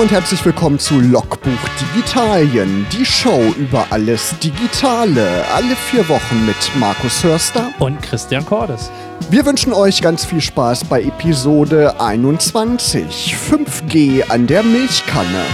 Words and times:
und 0.00 0.12
herzlich 0.12 0.44
willkommen 0.44 0.78
zu 0.78 1.00
Logbuch 1.00 1.58
Digitalien, 1.80 2.86
die 2.92 3.04
Show 3.04 3.52
über 3.58 3.84
alles 3.90 4.38
Digitale, 4.38 5.44
alle 5.52 5.74
vier 5.74 6.08
Wochen 6.08 6.46
mit 6.46 6.56
Markus 6.76 7.24
Hörster 7.24 7.72
und 7.80 8.00
Christian 8.00 8.46
Cordes. 8.46 8.92
Wir 9.28 9.44
wünschen 9.44 9.72
euch 9.72 10.00
ganz 10.00 10.24
viel 10.24 10.40
Spaß 10.40 10.84
bei 10.84 11.02
Episode 11.02 12.00
21, 12.00 13.34
5G 13.34 14.30
an 14.30 14.46
der 14.46 14.62
Milchkanne. 14.62 15.44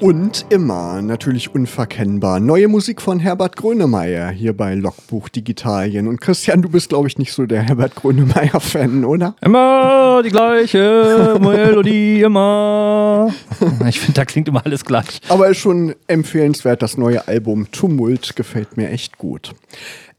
Und 0.00 0.46
immer 0.50 1.02
natürlich 1.02 1.52
unverkennbar. 1.52 2.38
Neue 2.38 2.68
Musik 2.68 3.02
von 3.02 3.18
Herbert 3.18 3.56
Grönemeyer 3.56 4.30
hier 4.30 4.56
bei 4.56 4.74
Logbuch 4.74 5.28
Digitalien. 5.28 6.06
Und 6.06 6.20
Christian, 6.20 6.62
du 6.62 6.68
bist, 6.68 6.90
glaube 6.90 7.08
ich, 7.08 7.18
nicht 7.18 7.32
so 7.32 7.46
der 7.46 7.62
Herbert 7.62 7.96
Grönemeyer-Fan, 7.96 9.04
oder? 9.04 9.34
Immer 9.40 10.22
die 10.24 10.30
gleiche 10.30 11.36
Melodie, 11.40 12.22
immer. 12.22 13.34
Ich 13.88 13.98
finde, 14.00 14.14
da 14.14 14.24
klingt 14.24 14.46
immer 14.46 14.64
alles 14.64 14.84
gleich. 14.84 15.20
Aber 15.28 15.48
ist 15.48 15.58
schon 15.58 15.94
empfehlenswert, 16.06 16.80
das 16.82 16.96
neue 16.96 17.26
Album 17.26 17.70
Tumult 17.72 18.36
gefällt 18.36 18.76
mir 18.76 18.90
echt 18.90 19.18
gut. 19.18 19.52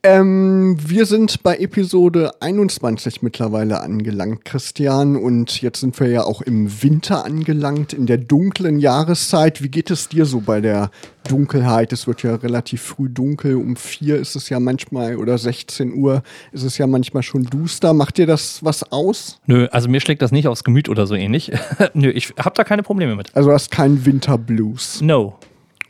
Ähm, 0.01 0.77
wir 0.79 1.05
sind 1.05 1.43
bei 1.43 1.57
Episode 1.57 2.31
21 2.41 3.21
mittlerweile 3.21 3.81
angelangt, 3.81 4.45
Christian. 4.45 5.17
Und 5.17 5.61
jetzt 5.61 5.81
sind 5.81 5.99
wir 5.99 6.07
ja 6.07 6.23
auch 6.23 6.41
im 6.41 6.81
Winter 6.81 7.25
angelangt, 7.25 7.91
in 7.91 8.05
der 8.05 8.17
dunklen 8.17 8.79
Jahreszeit. 8.79 9.61
Wie 9.61 9.67
geht 9.67 9.91
es 9.91 10.07
dir 10.07 10.25
so 10.25 10.39
bei 10.39 10.61
der 10.61 10.89
Dunkelheit? 11.27 11.91
Es 11.91 12.07
wird 12.07 12.23
ja 12.23 12.35
relativ 12.35 12.81
früh 12.81 13.09
dunkel. 13.09 13.57
Um 13.57 13.75
vier 13.75 14.15
ist 14.15 14.37
es 14.37 14.47
ja 14.47 14.61
manchmal, 14.61 15.17
oder 15.17 15.37
16 15.37 15.93
Uhr 15.93 16.23
ist 16.53 16.63
es 16.63 16.77
ja 16.77 16.87
manchmal 16.87 17.23
schon 17.23 17.43
duster. 17.43 17.93
Macht 17.93 18.19
dir 18.19 18.25
das 18.25 18.63
was 18.63 18.89
aus? 18.93 19.41
Nö, 19.47 19.67
also 19.71 19.89
mir 19.89 19.99
schlägt 19.99 20.21
das 20.21 20.31
nicht 20.31 20.47
aufs 20.47 20.63
Gemüt 20.63 20.87
oder 20.87 21.07
so 21.07 21.15
ähnlich. 21.15 21.51
Nö, 21.93 22.09
ich 22.09 22.33
habe 22.39 22.55
da 22.55 22.63
keine 22.63 22.83
Probleme 22.83 23.17
mit. 23.17 23.35
Also 23.35 23.51
hast 23.51 23.69
keinen 23.69 24.05
Winterblues? 24.05 25.01
No. 25.01 25.37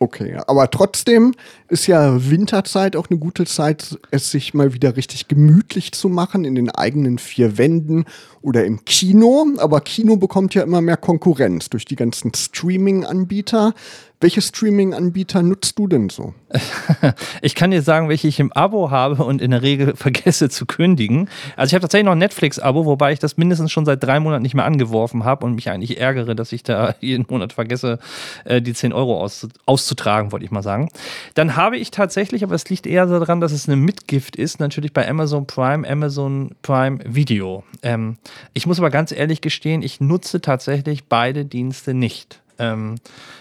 Okay, 0.02 0.38
aber 0.47 0.72
trotzdem 0.72 1.33
ist 1.67 1.86
ja 1.88 2.30
Winterzeit 2.30 2.95
auch 2.95 3.09
eine 3.09 3.19
gute 3.19 3.45
Zeit, 3.45 4.00
es 4.11 4.31
sich 4.31 4.53
mal 4.53 4.73
wieder 4.73 4.95
richtig 4.95 5.28
gemütlich 5.28 5.92
zu 5.92 6.08
machen 6.08 6.45
in 6.45 6.55
den 6.55 6.72
eigenen 6.72 7.17
vier 7.17 7.58
Wänden 7.58 8.05
oder 8.42 8.66
im 8.66 8.86
Kino. 8.86 9.45
Aber 9.58 9.82
Kino 9.82 10.18
bekommt 10.18 10.54
ja 10.56 10.64
immer 10.64 10.82
mehr 10.82 10.98
Konkurrenz 10.98 11.70
durch 11.70 11.86
die 11.86 11.95
ganzen 11.95 12.34
Streaming-Anbieter. 12.34 13.73
Welche 14.22 14.42
Streaming-Anbieter 14.42 15.42
nutzt 15.44 15.80
du 15.80 15.88
denn 15.88 16.09
so? 16.09 16.34
ich 17.42 17.56
kann 17.56 17.72
dir 17.72 17.82
sagen, 17.82 18.10
welche 18.10 18.28
ich 18.28 18.42
im 18.42 18.52
Abo 18.52 18.92
habe 18.92 19.23
und 19.23 19.42
in 19.42 19.52
der 19.52 19.62
Regel 19.62 19.95
vergesse 19.95 20.50
zu 20.50 20.66
kündigen. 20.66 21.30
Also 21.56 21.70
ich 21.70 21.73
habe 21.76 21.84
tatsächlich 21.84 22.06
noch 22.06 22.12
ein 22.12 22.17
Netflix-Abo, 22.17 22.86
wobei 22.86 23.14
ich 23.14 23.20
das 23.20 23.38
mindestens 23.38 23.72
schon 23.72 23.86
seit 23.86 24.04
drei 24.04 24.20
Monaten 24.20 24.44
nicht 24.44 24.56
mehr 24.56 24.66
angeworfen 24.66 25.23
habe 25.23 25.45
und 25.45 25.56
mich 25.56 25.70
eigentlich 25.70 26.02
ärgere, 26.02 26.36
dass 26.36 26.52
ich 26.52 26.64
da 26.64 26.95
jeden 27.00 27.26
Monat 27.30 27.54
vergesse, 27.54 28.00
äh, 28.44 28.62
die 28.62 28.73
10 28.73 28.92
Euro 28.92 29.26
auszutragen, 29.66 30.34
wollte 30.34 30.44
ich 30.44 30.52
mal 30.52 30.64
sagen. 30.64 30.90
Dann 31.36 31.56
habe 31.56 31.78
ich 31.78 31.90
tatsächlich, 31.90 32.44
aber 32.44 32.56
es 32.56 32.70
liegt 32.70 32.88
eher 32.88 33.06
daran, 33.06 33.40
dass 33.40 33.54
es 33.54 33.70
eine 33.70 33.78
Mitgift 33.78 34.36
ist, 34.36 34.60
natürlich 34.60 34.92
bei 34.92 35.08
Amazon 35.08 35.48
Prime, 35.48 35.90
Amazon 35.90 36.56
Prime 36.62 37.00
Video. 37.06 37.64
Ähm, 37.84 38.17
ich 38.53 38.66
muss 38.66 38.80
aber 38.80 38.89
ganz 38.89 39.11
ehrlich 39.11 39.41
gestehen, 39.41 39.81
ich 39.81 40.02
nutze 40.02 40.41
tatsächlich 40.41 41.05
beide 41.05 41.45
Dienste 41.45 41.94
nicht. 41.94 42.41
Ähm, 42.58 42.95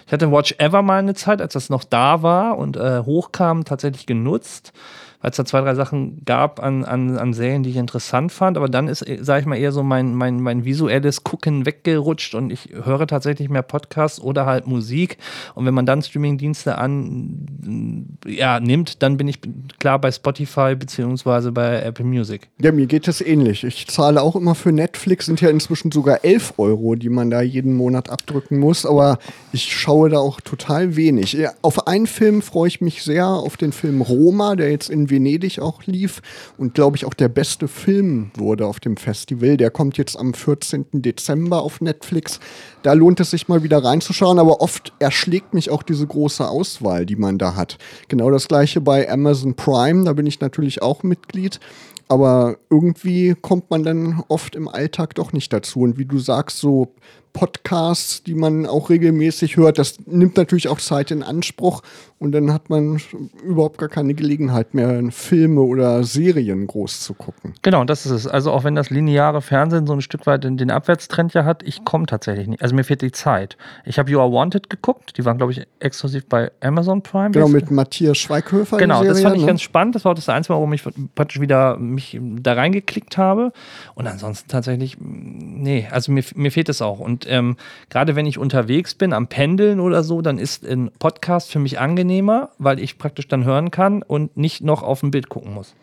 ich 0.06 0.12
hatte 0.12 0.30
Watch 0.30 0.54
Ever 0.58 0.82
mal 0.82 0.98
eine 0.98 1.14
Zeit, 1.14 1.40
als 1.40 1.52
das 1.52 1.70
noch 1.70 1.84
da 1.84 2.22
war 2.22 2.56
und 2.58 2.76
äh, 2.76 3.00
hochkam, 3.00 3.64
tatsächlich 3.64 4.06
genutzt 4.06 4.72
weil 5.20 5.30
es 5.30 5.36
da 5.36 5.44
zwei, 5.44 5.60
drei 5.60 5.74
Sachen 5.74 6.24
gab 6.24 6.62
an, 6.62 6.84
an, 6.84 7.18
an 7.18 7.32
Serien, 7.32 7.64
die 7.64 7.70
ich 7.70 7.76
interessant 7.76 8.30
fand. 8.30 8.56
Aber 8.56 8.68
dann 8.68 8.86
ist, 8.86 9.04
sage 9.20 9.40
ich 9.40 9.46
mal, 9.46 9.56
eher 9.56 9.72
so 9.72 9.82
mein, 9.82 10.14
mein, 10.14 10.40
mein 10.40 10.64
visuelles 10.64 11.24
Gucken 11.24 11.66
weggerutscht 11.66 12.34
und 12.34 12.52
ich 12.52 12.68
höre 12.84 13.06
tatsächlich 13.06 13.48
mehr 13.48 13.62
Podcasts 13.62 14.20
oder 14.20 14.46
halt 14.46 14.68
Musik. 14.68 15.18
Und 15.54 15.66
wenn 15.66 15.74
man 15.74 15.86
dann 15.86 16.02
Streamingdienste 16.02 16.78
an 16.78 18.16
ja, 18.26 18.60
nimmt, 18.60 19.02
dann 19.02 19.16
bin 19.16 19.26
ich 19.26 19.40
klar 19.80 19.98
bei 19.98 20.12
Spotify 20.12 20.76
beziehungsweise 20.76 21.50
bei 21.50 21.82
Apple 21.82 22.04
Music. 22.04 22.48
Ja, 22.60 22.70
mir 22.70 22.86
geht 22.86 23.08
es 23.08 23.20
ähnlich. 23.20 23.64
Ich 23.64 23.88
zahle 23.88 24.22
auch 24.22 24.36
immer 24.36 24.54
für 24.54 24.70
Netflix, 24.70 25.26
sind 25.26 25.40
ja 25.40 25.50
inzwischen 25.50 25.90
sogar 25.90 26.24
11 26.24 26.54
Euro, 26.58 26.94
die 26.94 27.08
man 27.08 27.30
da 27.30 27.42
jeden 27.42 27.74
Monat 27.74 28.08
abdrücken 28.08 28.60
muss. 28.60 28.86
Aber 28.86 29.18
ich 29.52 29.76
schaue 29.76 30.10
da 30.10 30.18
auch 30.18 30.40
total 30.40 30.94
wenig. 30.94 31.36
Auf 31.62 31.88
einen 31.88 32.06
Film 32.06 32.40
freue 32.40 32.68
ich 32.68 32.80
mich 32.80 33.02
sehr, 33.02 33.26
auf 33.26 33.56
den 33.56 33.72
Film 33.72 34.00
Roma, 34.00 34.54
der 34.54 34.70
jetzt 34.70 34.90
in 34.90 35.07
Venedig 35.10 35.60
auch 35.60 35.84
lief 35.84 36.20
und 36.56 36.74
glaube 36.74 36.96
ich 36.96 37.04
auch 37.04 37.14
der 37.14 37.28
beste 37.28 37.68
Film 37.68 38.30
wurde 38.36 38.66
auf 38.66 38.80
dem 38.80 38.96
Festival. 38.96 39.56
Der 39.56 39.70
kommt 39.70 39.98
jetzt 39.98 40.16
am 40.18 40.34
14. 40.34 40.86
Dezember 40.92 41.62
auf 41.62 41.80
Netflix. 41.80 42.40
Da 42.82 42.92
lohnt 42.92 43.20
es 43.20 43.30
sich 43.30 43.48
mal 43.48 43.62
wieder 43.62 43.82
reinzuschauen, 43.82 44.38
aber 44.38 44.60
oft 44.60 44.92
erschlägt 44.98 45.54
mich 45.54 45.70
auch 45.70 45.82
diese 45.82 46.06
große 46.06 46.46
Auswahl, 46.46 47.06
die 47.06 47.16
man 47.16 47.38
da 47.38 47.54
hat. 47.54 47.78
Genau 48.08 48.30
das 48.30 48.48
gleiche 48.48 48.80
bei 48.80 49.10
Amazon 49.10 49.54
Prime, 49.54 50.04
da 50.04 50.12
bin 50.12 50.26
ich 50.26 50.40
natürlich 50.40 50.82
auch 50.82 51.02
Mitglied. 51.02 51.60
Aber 52.08 52.56
irgendwie 52.70 53.34
kommt 53.34 53.70
man 53.70 53.82
dann 53.82 54.22
oft 54.28 54.56
im 54.56 54.66
Alltag 54.66 55.14
doch 55.14 55.32
nicht 55.32 55.52
dazu. 55.52 55.80
Und 55.80 55.98
wie 55.98 56.06
du 56.06 56.18
sagst, 56.18 56.58
so 56.58 56.94
Podcasts, 57.38 58.24
die 58.24 58.34
man 58.34 58.66
auch 58.66 58.90
regelmäßig 58.90 59.56
hört. 59.56 59.78
Das 59.78 59.98
nimmt 60.06 60.36
natürlich 60.36 60.66
auch 60.66 60.80
Zeit 60.80 61.12
in 61.12 61.22
Anspruch 61.22 61.82
und 62.18 62.32
dann 62.32 62.52
hat 62.52 62.68
man 62.68 63.00
überhaupt 63.44 63.78
gar 63.78 63.88
keine 63.88 64.12
Gelegenheit 64.12 64.74
mehr, 64.74 65.00
Filme 65.12 65.60
oder 65.60 66.02
Serien 66.02 66.66
groß 66.66 67.00
zu 67.00 67.14
gucken. 67.14 67.54
Genau, 67.62 67.84
das 67.84 68.06
ist 68.06 68.12
es. 68.12 68.26
Also 68.26 68.50
auch 68.50 68.64
wenn 68.64 68.74
das 68.74 68.90
lineare 68.90 69.40
Fernsehen 69.40 69.86
so 69.86 69.92
ein 69.92 70.00
Stück 70.00 70.26
weit 70.26 70.42
den 70.42 70.70
Abwärtstrend 70.72 71.32
ja 71.34 71.44
hat, 71.44 71.62
ich 71.62 71.84
komme 71.84 72.06
tatsächlich 72.06 72.48
nicht. 72.48 72.60
Also 72.60 72.74
mir 72.74 72.82
fehlt 72.82 73.02
die 73.02 73.12
Zeit. 73.12 73.56
Ich 73.84 74.00
habe 74.00 74.10
You 74.10 74.18
Are 74.18 74.32
Wanted 74.32 74.68
geguckt, 74.68 75.16
die 75.16 75.24
waren, 75.24 75.38
glaube 75.38 75.52
ich, 75.52 75.64
exklusiv 75.78 76.26
bei 76.26 76.50
Amazon 76.60 77.02
Prime. 77.02 77.30
Genau, 77.30 77.46
mit 77.46 77.70
Matthias 77.70 78.18
Schweighöfer. 78.18 78.78
Genau, 78.78 78.96
Serie, 78.96 79.10
das 79.10 79.22
fand 79.22 79.36
ich 79.36 79.42
ne? 79.42 79.46
ganz 79.46 79.62
spannend. 79.62 79.94
Das 79.94 80.04
war 80.04 80.16
das 80.16 80.28
Einzige, 80.28 80.54
warum 80.54 80.72
ich 80.72 80.82
praktisch 81.14 81.40
wieder 81.40 81.76
mich 81.76 82.18
da 82.20 82.54
reingeklickt 82.54 83.16
habe. 83.16 83.52
Und 83.94 84.08
ansonsten 84.08 84.48
tatsächlich, 84.48 84.96
nee, 84.98 85.86
also 85.92 86.10
mir, 86.10 86.24
mir 86.34 86.50
fehlt 86.50 86.68
es 86.68 86.82
auch. 86.82 86.98
Und 86.98 87.27
ähm, 87.28 87.56
gerade 87.90 88.16
wenn 88.16 88.26
ich 88.26 88.38
unterwegs 88.38 88.94
bin, 88.94 89.12
am 89.12 89.28
Pendeln 89.28 89.80
oder 89.80 90.02
so, 90.02 90.22
dann 90.22 90.38
ist 90.38 90.66
ein 90.66 90.90
Podcast 90.98 91.50
für 91.50 91.58
mich 91.58 91.78
angenehmer, 91.78 92.50
weil 92.58 92.78
ich 92.80 92.98
praktisch 92.98 93.28
dann 93.28 93.44
hören 93.44 93.70
kann 93.70 94.02
und 94.02 94.36
nicht 94.36 94.62
noch 94.62 94.82
auf 94.82 95.02
ein 95.02 95.10
Bild 95.10 95.28
gucken 95.28 95.54
muss. 95.54 95.74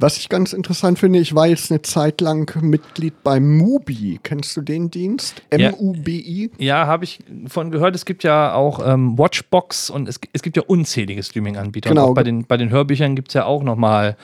Was 0.00 0.16
ich 0.16 0.30
ganz 0.30 0.54
interessant 0.54 0.98
finde, 0.98 1.18
ich 1.18 1.34
war 1.34 1.46
jetzt 1.46 1.70
eine 1.70 1.82
Zeit 1.82 2.22
lang 2.22 2.50
Mitglied 2.62 3.22
bei 3.22 3.38
Mubi. 3.38 4.18
Kennst 4.22 4.56
du 4.56 4.62
den 4.62 4.90
Dienst? 4.90 5.42
M-U-B-I? 5.50 6.52
Ja, 6.56 6.64
ja 6.64 6.86
habe 6.86 7.04
ich 7.04 7.18
von 7.48 7.70
gehört. 7.70 7.94
Es 7.94 8.06
gibt 8.06 8.24
ja 8.24 8.54
auch 8.54 8.80
ähm, 8.82 9.18
Watchbox 9.18 9.90
und 9.90 10.08
es, 10.08 10.18
es 10.32 10.40
gibt 10.40 10.56
ja 10.56 10.62
unzählige 10.66 11.22
Streaming-Anbieter. 11.22 11.90
Genau. 11.90 12.08
Auch 12.08 12.14
bei 12.14 12.22
den, 12.22 12.46
bei 12.46 12.56
den 12.56 12.70
Hörbüchern 12.70 13.14
gibt 13.14 13.28
es 13.28 13.34
ja 13.34 13.44
auch 13.44 13.62
nochmal 13.62 14.16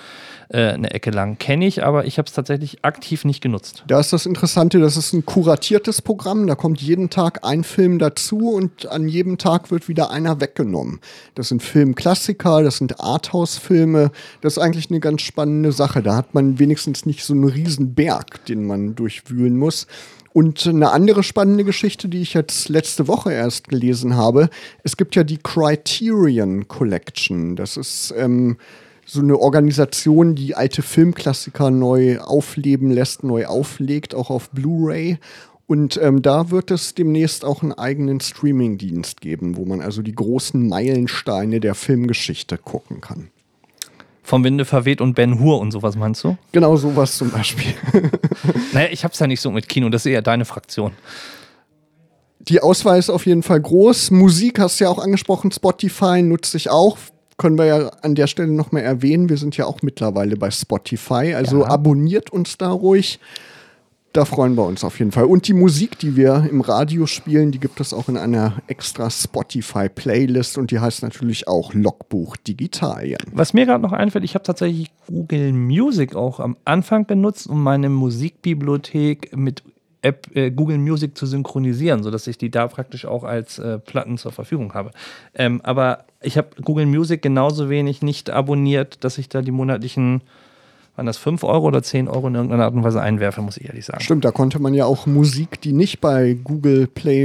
äh, 0.48 0.68
eine 0.68 0.90
Ecke 0.92 1.10
lang. 1.10 1.38
Kenne 1.38 1.66
ich, 1.66 1.84
aber 1.84 2.04
ich 2.06 2.18
habe 2.18 2.26
es 2.26 2.32
tatsächlich 2.32 2.84
aktiv 2.84 3.24
nicht 3.24 3.40
genutzt. 3.40 3.84
Da 3.86 4.00
ist 4.00 4.12
das 4.12 4.26
Interessante, 4.26 4.78
das 4.78 4.96
ist 4.96 5.12
ein 5.12 5.26
kuratiertes 5.26 6.02
Programm. 6.02 6.46
Da 6.46 6.54
kommt 6.54 6.80
jeden 6.80 7.10
Tag 7.10 7.44
ein 7.44 7.64
Film 7.64 7.98
dazu 7.98 8.50
und 8.50 8.86
an 8.86 9.08
jedem 9.08 9.38
Tag 9.38 9.70
wird 9.70 9.88
wieder 9.88 10.10
einer 10.10 10.40
weggenommen. 10.40 11.00
Das 11.34 11.48
sind 11.48 11.62
Filmklassiker, 11.62 12.62
das 12.62 12.78
sind 12.78 13.00
Arthouse-Filme. 13.00 14.10
Das 14.40 14.54
ist 14.54 14.58
eigentlich 14.58 14.90
eine 14.90 15.00
ganz 15.00 15.22
spannende 15.22 15.72
Sache. 15.72 16.02
Da 16.02 16.16
hat 16.16 16.34
man 16.34 16.58
wenigstens 16.58 17.06
nicht 17.06 17.24
so 17.24 17.34
einen 17.34 17.44
riesen 17.44 17.94
Berg, 17.94 18.44
den 18.46 18.66
man 18.66 18.94
durchwühlen 18.94 19.56
muss. 19.56 19.86
Und 20.32 20.66
eine 20.66 20.90
andere 20.90 21.22
spannende 21.22 21.64
Geschichte, 21.64 22.08
die 22.08 22.20
ich 22.20 22.34
jetzt 22.34 22.68
letzte 22.68 23.08
Woche 23.08 23.32
erst 23.32 23.68
gelesen 23.68 24.16
habe, 24.16 24.50
es 24.82 24.98
gibt 24.98 25.16
ja 25.16 25.24
die 25.24 25.38
Criterion 25.38 26.68
Collection. 26.68 27.56
Das 27.56 27.78
ist 27.78 28.12
ähm, 28.14 28.58
so 29.06 29.20
eine 29.20 29.38
Organisation, 29.38 30.34
die 30.34 30.56
alte 30.56 30.82
Filmklassiker 30.82 31.70
neu 31.70 32.18
aufleben 32.18 32.90
lässt, 32.90 33.22
neu 33.22 33.46
auflegt, 33.46 34.14
auch 34.14 34.30
auf 34.30 34.50
Blu-ray. 34.50 35.18
Und 35.68 35.98
ähm, 36.02 36.22
da 36.22 36.50
wird 36.50 36.70
es 36.70 36.94
demnächst 36.94 37.44
auch 37.44 37.62
einen 37.62 37.72
eigenen 37.72 38.20
Streaming-Dienst 38.20 39.20
geben, 39.20 39.56
wo 39.56 39.64
man 39.64 39.80
also 39.80 40.02
die 40.02 40.14
großen 40.14 40.68
Meilensteine 40.68 41.60
der 41.60 41.74
Filmgeschichte 41.74 42.58
gucken 42.58 43.00
kann. 43.00 43.28
Vom 44.22 44.42
Winde 44.42 44.64
verweht 44.64 45.00
und 45.00 45.14
Ben 45.14 45.38
Hur 45.38 45.60
und 45.60 45.70
sowas 45.70 45.96
meinst 45.96 46.24
du? 46.24 46.36
Genau 46.50 46.76
sowas 46.76 47.16
zum 47.16 47.30
Beispiel. 47.30 47.74
naja, 48.72 48.88
ich 48.90 49.04
hab's 49.04 49.20
ja 49.20 49.28
nicht 49.28 49.40
so 49.40 49.52
mit 49.52 49.68
Kino, 49.68 49.88
das 49.88 50.04
ist 50.04 50.10
eher 50.10 50.22
deine 50.22 50.44
Fraktion. 50.44 50.92
Die 52.40 52.60
Auswahl 52.60 52.98
ist 52.98 53.10
auf 53.10 53.26
jeden 53.26 53.44
Fall 53.44 53.60
groß. 53.60 54.10
Musik 54.10 54.58
hast 54.58 54.80
du 54.80 54.84
ja 54.84 54.90
auch 54.90 54.98
angesprochen, 54.98 55.52
Spotify 55.52 56.22
nutze 56.22 56.56
ich 56.56 56.70
auch 56.70 56.96
können 57.36 57.58
wir 57.58 57.66
ja 57.66 57.88
an 58.02 58.14
der 58.14 58.26
Stelle 58.26 58.52
nochmal 58.52 58.82
erwähnen, 58.82 59.28
wir 59.28 59.36
sind 59.36 59.56
ja 59.56 59.66
auch 59.66 59.82
mittlerweile 59.82 60.36
bei 60.36 60.50
Spotify, 60.50 61.34
also 61.34 61.60
ja. 61.60 61.68
abonniert 61.68 62.30
uns 62.30 62.56
da 62.58 62.70
ruhig. 62.70 63.20
Da 64.12 64.24
freuen 64.24 64.54
wir 64.54 64.64
uns 64.64 64.82
auf 64.82 64.98
jeden 64.98 65.12
Fall. 65.12 65.24
Und 65.24 65.46
die 65.46 65.52
Musik, 65.52 65.98
die 65.98 66.16
wir 66.16 66.46
im 66.50 66.62
Radio 66.62 67.04
spielen, 67.04 67.52
die 67.52 67.60
gibt 67.60 67.80
es 67.80 67.92
auch 67.92 68.08
in 68.08 68.16
einer 68.16 68.54
extra 68.66 69.10
Spotify-Playlist 69.10 70.56
und 70.56 70.70
die 70.70 70.78
heißt 70.78 71.02
natürlich 71.02 71.48
auch 71.48 71.74
Logbuch 71.74 72.38
Digitalien. 72.38 73.18
Was 73.34 73.52
mir 73.52 73.66
gerade 73.66 73.82
noch 73.82 73.92
einfällt, 73.92 74.24
ich 74.24 74.34
habe 74.34 74.42
tatsächlich 74.42 74.90
Google 75.06 75.52
Music 75.52 76.16
auch 76.16 76.40
am 76.40 76.56
Anfang 76.64 77.06
genutzt, 77.06 77.46
um 77.46 77.62
meine 77.62 77.90
Musikbibliothek 77.90 79.36
mit 79.36 79.62
App 80.00 80.34
äh, 80.34 80.50
Google 80.50 80.78
Music 80.78 81.14
zu 81.18 81.26
synchronisieren, 81.26 82.02
sodass 82.02 82.26
ich 82.26 82.38
die 82.38 82.50
da 82.50 82.68
praktisch 82.68 83.04
auch 83.04 83.22
als 83.22 83.58
äh, 83.58 83.78
Platten 83.78 84.16
zur 84.16 84.32
Verfügung 84.32 84.72
habe. 84.72 84.92
Ähm, 85.34 85.60
aber 85.62 86.05
ich 86.22 86.36
habe 86.38 86.48
Google 86.62 86.86
Music 86.86 87.22
genauso 87.22 87.68
wenig 87.70 88.02
nicht 88.02 88.30
abonniert, 88.30 89.04
dass 89.04 89.18
ich 89.18 89.28
da 89.28 89.42
die 89.42 89.50
monatlichen 89.52 90.22
waren 90.96 91.04
das 91.04 91.18
5 91.18 91.44
Euro 91.44 91.66
oder 91.66 91.82
10 91.82 92.08
Euro 92.08 92.26
in 92.28 92.34
irgendeiner 92.34 92.64
Art 92.64 92.74
und 92.74 92.82
Weise 92.82 93.02
einwerfe, 93.02 93.42
muss 93.42 93.58
ich 93.58 93.68
ehrlich 93.68 93.84
sagen. 93.84 94.00
Stimmt, 94.00 94.24
da 94.24 94.30
konnte 94.30 94.58
man 94.58 94.72
ja 94.72 94.86
auch 94.86 95.04
Musik, 95.06 95.60
die 95.60 95.74
nicht 95.74 96.00
bei 96.00 96.38
Google 96.42 96.86
Play 96.86 97.24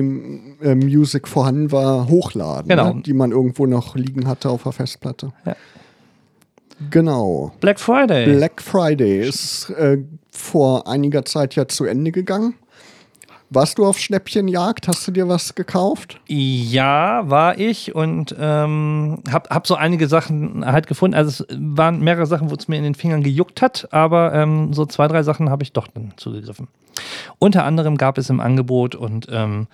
äh, 0.62 0.76
Music 0.76 1.26
vorhanden 1.26 1.72
war, 1.72 2.10
hochladen, 2.10 2.68
Genau. 2.68 2.96
ne? 2.96 3.02
die 3.02 3.14
man 3.14 3.32
irgendwo 3.32 3.66
noch 3.68 3.96
liegen 3.96 4.28
hatte 4.28 4.50
auf 4.50 4.64
der 4.64 4.74
Festplatte. 4.74 5.32
Ja. 5.46 5.56
Genau. 6.90 7.54
Black 7.62 7.80
Friday. 7.80 8.26
Black 8.36 8.62
Friday 8.62 9.22
ist 9.28 9.70
äh, 9.70 10.00
vor 10.32 10.88
einiger 10.88 11.24
Zeit 11.26 11.56
ja 11.56 11.68
zu 11.68 11.86
Ende 11.86 12.12
gegangen. 12.12 12.56
Warst 13.54 13.78
du 13.78 13.86
auf 13.86 14.00
Schnäppchenjagd? 14.00 14.88
Hast 14.88 15.06
du 15.06 15.12
dir 15.12 15.28
was 15.28 15.56
gekauft? 15.56 16.22
Ja, 16.26 17.30
war 17.30 17.60
ich 17.60 17.94
und 17.94 18.34
ähm, 18.40 19.22
hab, 19.30 19.50
hab 19.50 19.68
so 19.68 19.76
einige 19.76 20.08
Sachen 20.08 20.66
halt 20.66 20.88
gefunden. 20.88 21.18
Also 21.18 21.44
es 21.44 21.58
waren 21.60 22.00
mehrere 22.00 22.26
Sachen, 22.26 22.50
wo 22.50 22.56
es 22.56 22.70
mir 22.70 22.78
in 22.78 22.84
den 22.84 22.96
Fingern 22.96 23.24
gejuckt 23.24 23.62
hat, 23.62 23.90
aber 23.92 24.34
ähm, 24.34 24.72
so 24.72 24.86
zwei, 24.86 25.10
drei 25.10 25.24
Sachen 25.24 25.50
habe 25.50 25.64
ich 25.64 25.74
doch 25.74 25.88
dann 25.88 26.14
zugegriffen. 26.16 26.70
Unter 27.40 27.66
anderem 27.66 27.98
gab 27.98 28.18
es 28.18 28.30
im 28.30 28.40
Angebot 28.40 28.96
und 28.96 29.28
ähm, 29.30 29.68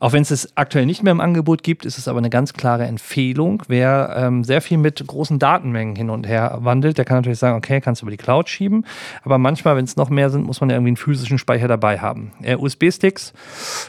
auch 0.00 0.12
wenn 0.12 0.22
es 0.22 0.30
es 0.30 0.56
aktuell 0.56 0.86
nicht 0.86 1.02
mehr 1.02 1.10
im 1.10 1.20
Angebot 1.20 1.62
gibt, 1.62 1.84
ist 1.84 1.98
es 1.98 2.08
aber 2.08 2.18
eine 2.18 2.30
ganz 2.30 2.52
klare 2.52 2.86
Empfehlung. 2.86 3.62
Wer 3.68 4.14
ähm, 4.16 4.44
sehr 4.44 4.60
viel 4.60 4.78
mit 4.78 5.04
großen 5.06 5.38
Datenmengen 5.38 5.96
hin 5.96 6.10
und 6.10 6.26
her 6.26 6.58
wandelt, 6.60 6.98
der 6.98 7.04
kann 7.04 7.18
natürlich 7.18 7.38
sagen, 7.38 7.56
okay, 7.56 7.80
kannst 7.80 8.02
du 8.02 8.06
über 8.06 8.10
die 8.10 8.16
Cloud 8.16 8.48
schieben. 8.48 8.84
Aber 9.24 9.38
manchmal, 9.38 9.76
wenn 9.76 9.84
es 9.84 9.96
noch 9.96 10.10
mehr 10.10 10.30
sind, 10.30 10.46
muss 10.46 10.60
man 10.60 10.70
ja 10.70 10.76
irgendwie 10.76 10.90
einen 10.90 10.96
physischen 10.96 11.38
Speicher 11.38 11.68
dabei 11.68 11.98
haben. 11.98 12.32
Äh, 12.42 12.56
USB-Sticks, 12.56 13.32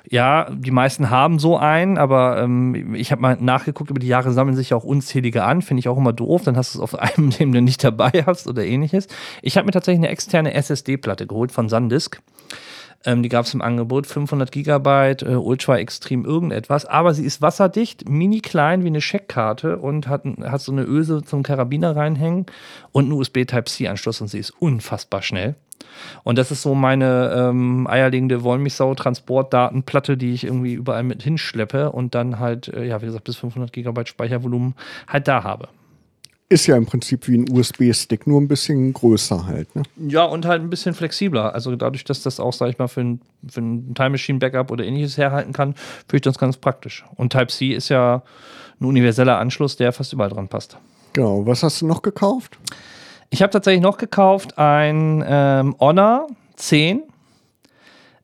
ja, 0.10 0.50
die 0.50 0.72
meisten 0.72 1.10
haben 1.10 1.40
so 1.40 1.58
einen, 1.58 1.98
aber 1.98 2.42
ähm, 2.42 2.96
ich 2.96 3.12
habe 3.12 3.22
mal 3.22 3.38
nachgeguckt, 3.40 3.90
über 3.90 4.00
die 4.00 4.08
Jahre 4.08 4.32
sammeln 4.32 4.56
sich 4.56 4.72
ja 4.72 4.78
auch 4.78 4.84
unzählige 4.84 5.44
an. 5.44 5.62
Finde 5.62 5.80
ich 5.80 5.90
auch 5.90 5.98
immer 5.98 6.14
doof. 6.14 6.44
Dann 6.44 6.58
hast 6.58 6.74
du 6.74 6.80
es 6.80 6.84
auf 6.84 6.96
einem, 7.00 7.30
den 7.30 7.52
du 7.52 7.62
nicht 7.62 7.84
dabei 7.84 8.12
hast 8.26 8.48
oder 8.48 8.66
ähnliches. 8.66 9.08
Ich 9.42 9.58
habe 9.58 9.66
mir 9.66 9.72
tatsächlich 9.72 10.00
eine 10.00 10.10
externe 10.10 10.54
SSD-Platte 10.54 11.28
geholt 11.28 11.52
von 11.52 11.70
SanDisk. 11.70 12.22
Ähm, 13.06 13.24
die 13.24 13.30
gab 13.30 13.46
es 13.46 13.54
im 13.54 13.62
Angebot, 13.62 14.08
500 14.08 14.52
Gigabyte, 14.52 15.24
äh, 15.24 15.36
Ultra 15.36 15.78
Extrem 15.78 16.26
irgendetwas. 16.26 16.86
Aber 16.86 17.14
sie 17.14 17.26
ist 17.26 17.42
wasserdicht, 17.42 18.10
mini 18.10 18.42
klein 18.42 18.84
wie 18.84 18.88
eine 18.88 19.02
Scheckkarte 19.02 19.78
und 19.78 20.08
hat, 20.08 20.26
hat 20.26 20.62
so 20.62 20.72
eine 20.72 20.84
Öse 20.84 21.24
zum 21.24 21.44
Karabiner 21.44 21.96
reinhängen 21.96 22.46
und 22.92 23.06
einen 23.06 23.14
USB 23.14 23.46
Type-C-Anschluss 23.46 24.22
und 24.22 24.28
sie 24.28 24.40
ist 24.40 24.52
unfassbar 24.60 25.22
schnell. 25.22 25.56
Und 26.24 26.38
das 26.38 26.52
ist 26.52 26.62
so 26.62 26.76
meine 26.76 27.34
ähm, 27.36 27.88
eierlegende 27.88 28.44
Wollmilchsau-Transportdatenplatte, 28.44 30.18
die 30.18 30.34
ich 30.34 30.44
irgendwie 30.44 30.74
überall 30.74 31.04
mit 31.04 31.24
hinschleppe 31.24 31.92
und 31.92 32.16
dann 32.16 32.40
halt, 32.40 32.68
äh, 32.68 32.86
ja, 32.86 33.02
wie 33.02 33.06
gesagt, 33.06 33.24
bis 33.24 33.38
500 33.38 33.72
Gigabyte 33.72 34.10
Speichervolumen 34.10 34.76
halt 35.08 35.28
da 35.28 35.44
habe. 35.44 35.70
Ist 36.52 36.66
ja 36.66 36.76
im 36.76 36.88
Prinzip 36.88 37.28
wie 37.28 37.38
ein 37.38 37.52
USB-Stick, 37.52 38.26
nur 38.26 38.42
ein 38.42 38.48
bisschen 38.48 38.92
größer 38.92 39.46
halt. 39.46 39.76
Ne? 39.76 39.84
Ja, 40.08 40.24
und 40.24 40.46
halt 40.48 40.64
ein 40.64 40.70
bisschen 40.72 40.96
flexibler. 40.96 41.54
Also 41.54 41.76
dadurch, 41.76 42.04
dass 42.04 42.24
das 42.24 42.40
auch, 42.40 42.54
sag 42.54 42.70
ich 42.70 42.80
mal, 42.80 42.88
für 42.88 43.02
ein, 43.02 43.22
für 43.48 43.62
ein 43.62 43.94
Time 43.94 44.12
Machine 44.12 44.40
Backup 44.40 44.72
oder 44.72 44.84
ähnliches 44.84 45.16
herhalten 45.18 45.54
kann, 45.54 45.76
finde 45.76 46.16
ich 46.16 46.22
das 46.22 46.40
ganz 46.40 46.58
praktisch. 46.58 47.06
Und 47.16 47.32
Type-C 47.32 47.68
ist 47.68 47.90
ja 47.90 48.24
ein 48.82 48.86
universeller 48.86 49.38
Anschluss, 49.38 49.76
der 49.76 49.94
fast 49.94 50.12
überall 50.12 50.30
dran 50.30 50.48
passt. 50.48 50.78
Genau. 51.14 51.46
Was 51.46 51.62
hast 51.62 51.82
du 51.82 51.86
noch 51.86 52.02
gekauft? 52.02 52.58
Ich 53.30 53.44
habe 53.44 53.52
tatsächlich 53.52 53.84
noch 53.84 53.98
gekauft 53.98 54.58
ein 54.58 55.24
ähm, 55.28 55.76
Honor 55.80 56.28
10, 56.56 57.04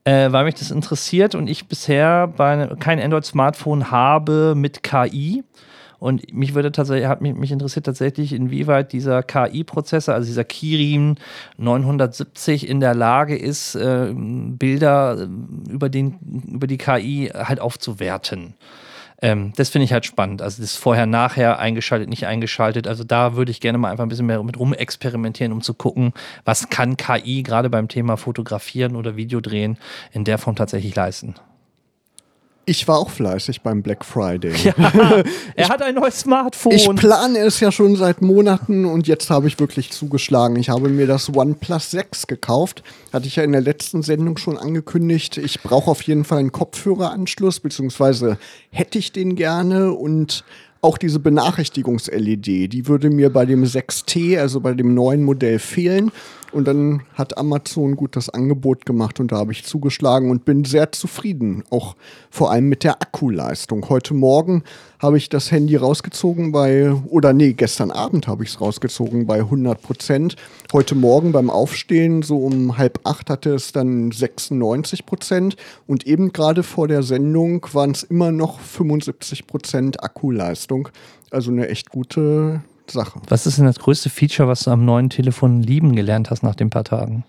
äh, 0.03 0.31
weil 0.31 0.45
mich 0.45 0.55
das 0.55 0.71
interessiert 0.71 1.35
und 1.35 1.47
ich 1.47 1.67
bisher 1.67 2.27
bei, 2.27 2.69
kein 2.79 2.99
Android-Smartphone 2.99 3.91
habe 3.91 4.55
mit 4.55 4.81
KI. 4.81 5.43
Und 5.99 6.33
mich 6.33 6.53
würde 6.53 6.71
tatsächlich, 6.71 7.07
hat 7.07 7.21
mich, 7.21 7.35
mich 7.35 7.51
interessiert 7.51 7.85
tatsächlich, 7.85 8.33
inwieweit 8.33 8.93
dieser 8.93 9.23
KI-Prozessor, 9.23 10.13
also 10.13 10.27
dieser 10.27 10.43
Kirin 10.43 11.17
970 11.57 12.67
in 12.67 12.79
der 12.79 12.95
Lage 12.95 13.37
ist, 13.37 13.75
äh, 13.75 14.13
Bilder 14.13 15.17
äh, 15.19 15.71
über, 15.71 15.89
den, 15.89 16.43
über 16.47 16.67
die 16.67 16.77
KI 16.77 17.31
halt 17.33 17.59
aufzuwerten. 17.59 18.55
Ähm, 19.21 19.53
das 19.55 19.69
finde 19.69 19.85
ich 19.85 19.93
halt 19.93 20.05
spannend. 20.05 20.41
Also 20.41 20.61
das 20.61 20.75
vorher, 20.75 21.05
nachher 21.05 21.59
eingeschaltet, 21.59 22.09
nicht 22.09 22.27
eingeschaltet. 22.27 22.87
Also 22.87 23.03
da 23.03 23.35
würde 23.35 23.51
ich 23.51 23.61
gerne 23.61 23.77
mal 23.77 23.89
einfach 23.89 24.03
ein 24.03 24.09
bisschen 24.09 24.25
mehr 24.25 24.43
mit 24.43 24.59
rumexperimentieren, 24.59 25.53
um 25.53 25.61
zu 25.61 25.73
gucken, 25.73 26.13
was 26.43 26.69
kann 26.69 26.97
KI 26.97 27.43
gerade 27.43 27.69
beim 27.69 27.87
Thema 27.87 28.17
Fotografieren 28.17 28.95
oder 28.95 29.15
Videodrehen 29.15 29.77
in 30.11 30.25
der 30.25 30.37
Form 30.37 30.55
tatsächlich 30.55 30.95
leisten. 30.95 31.35
Ich 32.67 32.87
war 32.87 32.97
auch 32.97 33.11
fleißig 33.11 33.61
beim 33.61 33.83
Black 33.83 34.03
Friday. 34.03 34.53
er 35.55 35.69
hat 35.69 35.81
ein 35.81 35.95
neues 35.95 36.21
Smartphone. 36.21 36.73
Ich 36.73 36.89
plane 36.95 37.39
es 37.39 37.59
ja 37.59 37.71
schon 37.71 37.95
seit 37.95 38.21
Monaten 38.21 38.85
und 38.85 39.07
jetzt 39.07 39.29
habe 39.29 39.47
ich 39.47 39.59
wirklich 39.59 39.91
zugeschlagen. 39.91 40.55
Ich 40.55 40.69
habe 40.69 40.89
mir 40.89 41.05
das 41.05 41.33
OnePlus 41.33 41.91
6 41.91 42.27
gekauft. 42.27 42.83
Hatte 43.13 43.27
ich 43.27 43.35
ja 43.35 43.43
in 43.43 43.51
der 43.51 43.61
letzten 43.61 44.01
Sendung 44.01 44.37
schon 44.37 44.57
angekündigt. 44.57 45.37
Ich 45.37 45.61
brauche 45.61 45.91
auf 45.91 46.01
jeden 46.01 46.25
Fall 46.25 46.39
einen 46.39 46.51
Kopfhöreranschluss, 46.51 47.59
beziehungsweise 47.59 48.37
hätte 48.71 48.97
ich 48.97 49.11
den 49.11 49.35
gerne 49.35 49.93
und 49.93 50.43
auch 50.81 50.97
diese 50.99 51.19
Benachrichtigungs-LED, 51.19 52.71
die 52.71 52.87
würde 52.87 53.09
mir 53.09 53.31
bei 53.31 53.47
dem 53.47 53.63
6T, 53.63 54.39
also 54.39 54.59
bei 54.59 54.73
dem 54.73 54.93
neuen 54.93 55.23
Modell, 55.23 55.57
fehlen. 55.57 56.11
Und 56.51 56.67
dann 56.67 57.01
hat 57.13 57.37
Amazon 57.37 57.95
gut 57.95 58.15
das 58.15 58.29
Angebot 58.29 58.85
gemacht 58.85 59.19
und 59.19 59.31
da 59.31 59.37
habe 59.37 59.51
ich 59.51 59.65
zugeschlagen 59.65 60.29
und 60.29 60.45
bin 60.45 60.63
sehr 60.63 60.91
zufrieden. 60.91 61.63
Auch 61.69 61.95
vor 62.29 62.51
allem 62.51 62.69
mit 62.69 62.83
der 62.83 63.01
Akkuleistung. 63.01 63.89
Heute 63.89 64.13
Morgen 64.13 64.63
habe 64.99 65.17
ich 65.17 65.29
das 65.29 65.51
Handy 65.51 65.75
rausgezogen 65.75 66.51
bei, 66.51 66.93
oder 67.09 67.33
nee, 67.33 67.53
gestern 67.53 67.91
Abend 67.91 68.27
habe 68.27 68.43
ich 68.43 68.51
es 68.51 68.61
rausgezogen 68.61 69.25
bei 69.25 69.39
100 69.39 69.81
Prozent. 69.81 70.35
Heute 70.71 70.95
Morgen 70.95 71.31
beim 71.31 71.49
Aufstehen, 71.49 72.21
so 72.21 72.37
um 72.37 72.77
halb 72.77 72.99
acht, 73.03 73.29
hatte 73.29 73.53
es 73.53 73.71
dann 73.71 74.11
96 74.11 75.05
Prozent. 75.05 75.57
Und 75.87 76.07
eben 76.07 76.31
gerade 76.31 76.63
vor 76.63 76.87
der 76.87 77.03
Sendung 77.03 77.65
waren 77.73 77.91
es 77.91 78.03
immer 78.03 78.31
noch 78.31 78.59
75 78.59 79.47
Prozent 79.47 80.03
Akkuleistung. 80.03 80.89
Also 81.31 81.51
eine 81.51 81.67
echt 81.67 81.89
gute 81.89 82.61
Sache. 82.91 83.21
Was 83.27 83.45
ist 83.45 83.57
denn 83.57 83.65
das 83.65 83.79
größte 83.79 84.09
Feature, 84.09 84.47
was 84.47 84.63
du 84.63 84.71
am 84.71 84.85
neuen 84.85 85.09
Telefon 85.09 85.61
lieben 85.61 85.95
gelernt 85.95 86.29
hast 86.29 86.43
nach 86.43 86.55
den 86.55 86.69
paar 86.69 86.83
Tagen? 86.83 87.23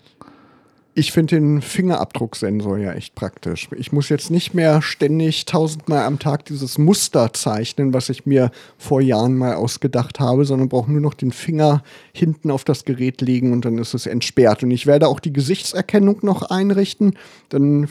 Ich 0.99 1.11
finde 1.11 1.35
den 1.35 1.61
Fingerabdrucksensor 1.61 2.79
ja 2.79 2.91
echt 2.93 3.13
praktisch. 3.13 3.69
Ich 3.77 3.91
muss 3.91 4.09
jetzt 4.09 4.31
nicht 4.31 4.55
mehr 4.55 4.81
ständig 4.81 5.45
tausendmal 5.45 6.05
am 6.05 6.17
Tag 6.17 6.45
dieses 6.45 6.79
Muster 6.79 7.31
zeichnen, 7.33 7.93
was 7.93 8.09
ich 8.09 8.25
mir 8.25 8.49
vor 8.79 8.99
Jahren 8.99 9.37
mal 9.37 9.53
ausgedacht 9.53 10.19
habe, 10.19 10.43
sondern 10.43 10.69
brauche 10.69 10.91
nur 10.91 10.99
noch 10.99 11.13
den 11.13 11.31
Finger 11.31 11.83
hinten 12.13 12.49
auf 12.49 12.63
das 12.63 12.83
Gerät 12.83 13.21
legen 13.21 13.53
und 13.53 13.63
dann 13.63 13.77
ist 13.77 13.93
es 13.93 14.07
entsperrt. 14.07 14.63
Und 14.63 14.71
ich 14.71 14.87
werde 14.87 15.07
auch 15.07 15.19
die 15.19 15.33
Gesichtserkennung 15.33 16.17
noch 16.23 16.41
einrichten. 16.49 17.15
Dann 17.49 17.89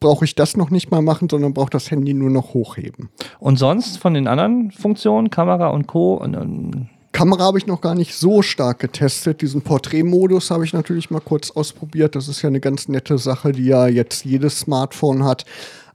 brauche 0.00 0.24
ich 0.24 0.34
das 0.34 0.56
noch 0.56 0.70
nicht 0.70 0.90
mal 0.90 1.02
machen, 1.02 1.28
sondern 1.30 1.54
brauche 1.54 1.70
das 1.70 1.92
Handy 1.92 2.14
nur 2.14 2.30
noch 2.30 2.52
hochheben. 2.52 3.10
Und 3.38 3.60
sonst 3.60 3.98
von 3.98 4.14
den 4.14 4.26
anderen 4.26 4.72
Funktionen, 4.72 5.30
Kamera 5.30 5.68
und 5.68 5.86
Co. 5.86 6.14
Und, 6.14 6.34
und 6.34 6.88
Kamera 7.12 7.44
habe 7.44 7.58
ich 7.58 7.66
noch 7.66 7.80
gar 7.80 7.94
nicht 7.94 8.14
so 8.14 8.42
stark 8.42 8.78
getestet. 8.78 9.42
Diesen 9.42 9.62
Porträtmodus 9.62 10.50
habe 10.50 10.64
ich 10.64 10.72
natürlich 10.72 11.10
mal 11.10 11.20
kurz 11.20 11.50
ausprobiert. 11.50 12.14
Das 12.14 12.28
ist 12.28 12.42
ja 12.42 12.48
eine 12.48 12.60
ganz 12.60 12.88
nette 12.88 13.18
Sache, 13.18 13.52
die 13.52 13.64
ja 13.64 13.88
jetzt 13.88 14.24
jedes 14.24 14.60
Smartphone 14.60 15.24
hat. 15.24 15.44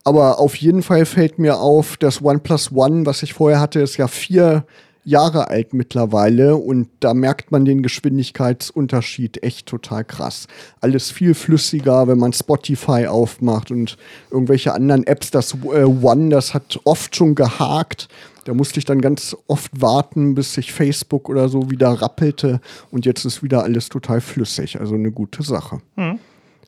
Aber 0.03 0.39
auf 0.39 0.55
jeden 0.55 0.83
Fall 0.83 1.05
fällt 1.05 1.39
mir 1.39 1.59
auf, 1.59 1.97
das 1.97 2.21
OnePlus 2.21 2.71
One, 2.71 3.05
was 3.05 3.23
ich 3.23 3.33
vorher 3.33 3.59
hatte, 3.59 3.79
ist 3.79 3.97
ja 3.97 4.07
vier 4.07 4.65
Jahre 5.05 5.49
alt 5.49 5.73
mittlerweile 5.73 6.55
und 6.57 6.89
da 6.99 7.13
merkt 7.13 7.51
man 7.51 7.63
den 7.63 7.83
Geschwindigkeitsunterschied 7.83 9.43
echt 9.43 9.67
total 9.67 10.03
krass. 10.03 10.47
Alles 10.81 11.11
viel 11.11 11.35
flüssiger, 11.35 12.07
wenn 12.07 12.17
man 12.17 12.33
Spotify 12.33 13.05
aufmacht 13.05 13.69
und 13.69 13.97
irgendwelche 14.31 14.73
anderen 14.73 15.05
Apps. 15.05 15.29
Das 15.29 15.53
äh, 15.53 15.83
One, 15.83 16.29
das 16.29 16.55
hat 16.55 16.79
oft 16.83 17.15
schon 17.15 17.35
gehakt. 17.35 18.09
Da 18.45 18.53
musste 18.53 18.79
ich 18.79 18.85
dann 18.85 18.99
ganz 18.99 19.37
oft 19.47 19.79
warten, 19.79 20.33
bis 20.35 20.53
sich 20.53 20.73
Facebook 20.73 21.29
oder 21.29 21.49
so 21.49 21.69
wieder 21.69 21.89
rappelte 21.89 22.59
und 22.91 23.05
jetzt 23.05 23.25
ist 23.25 23.43
wieder 23.43 23.63
alles 23.63 23.89
total 23.89 24.21
flüssig. 24.21 24.79
Also 24.79 24.95
eine 24.95 25.11
gute 25.11 25.43
Sache. 25.43 25.79
Mhm. 25.95 26.19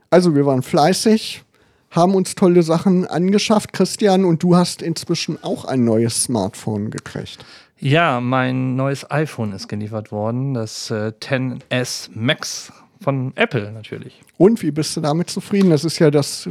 Also 0.10 0.36
wir 0.36 0.46
waren 0.46 0.62
fleißig, 0.62 1.44
haben 1.92 2.16
uns 2.16 2.36
tolle 2.36 2.64
Sachen 2.64 3.06
angeschafft, 3.06 3.74
Christian, 3.74 4.26
und 4.26 4.44
du 4.44 4.56
hast 4.56 4.82
inzwischen 4.82 5.44
auch 5.44 5.66
ein 5.66 5.84
neues 5.84 6.24
Smartphone 6.24 6.92
gekriegt. 6.92 7.44
Ja, 7.80 8.20
mein 8.20 8.76
neues 8.76 9.10
iPhone 9.12 9.54
ist 9.54 9.68
geliefert 9.68 10.12
worden, 10.12 10.54
das 10.54 10.90
äh, 10.90 11.14
10s 11.20 12.10
Max 12.14 12.72
von 13.02 13.34
Apple 13.36 13.72
natürlich. 13.72 14.22
Und 14.38 14.62
wie 14.64 14.72
bist 14.72 14.98
du 14.98 15.02
damit 15.02 15.30
zufrieden? 15.30 15.70
Das 15.70 15.86
ist 15.86 16.00
ja 16.00 16.10
das 16.10 16.50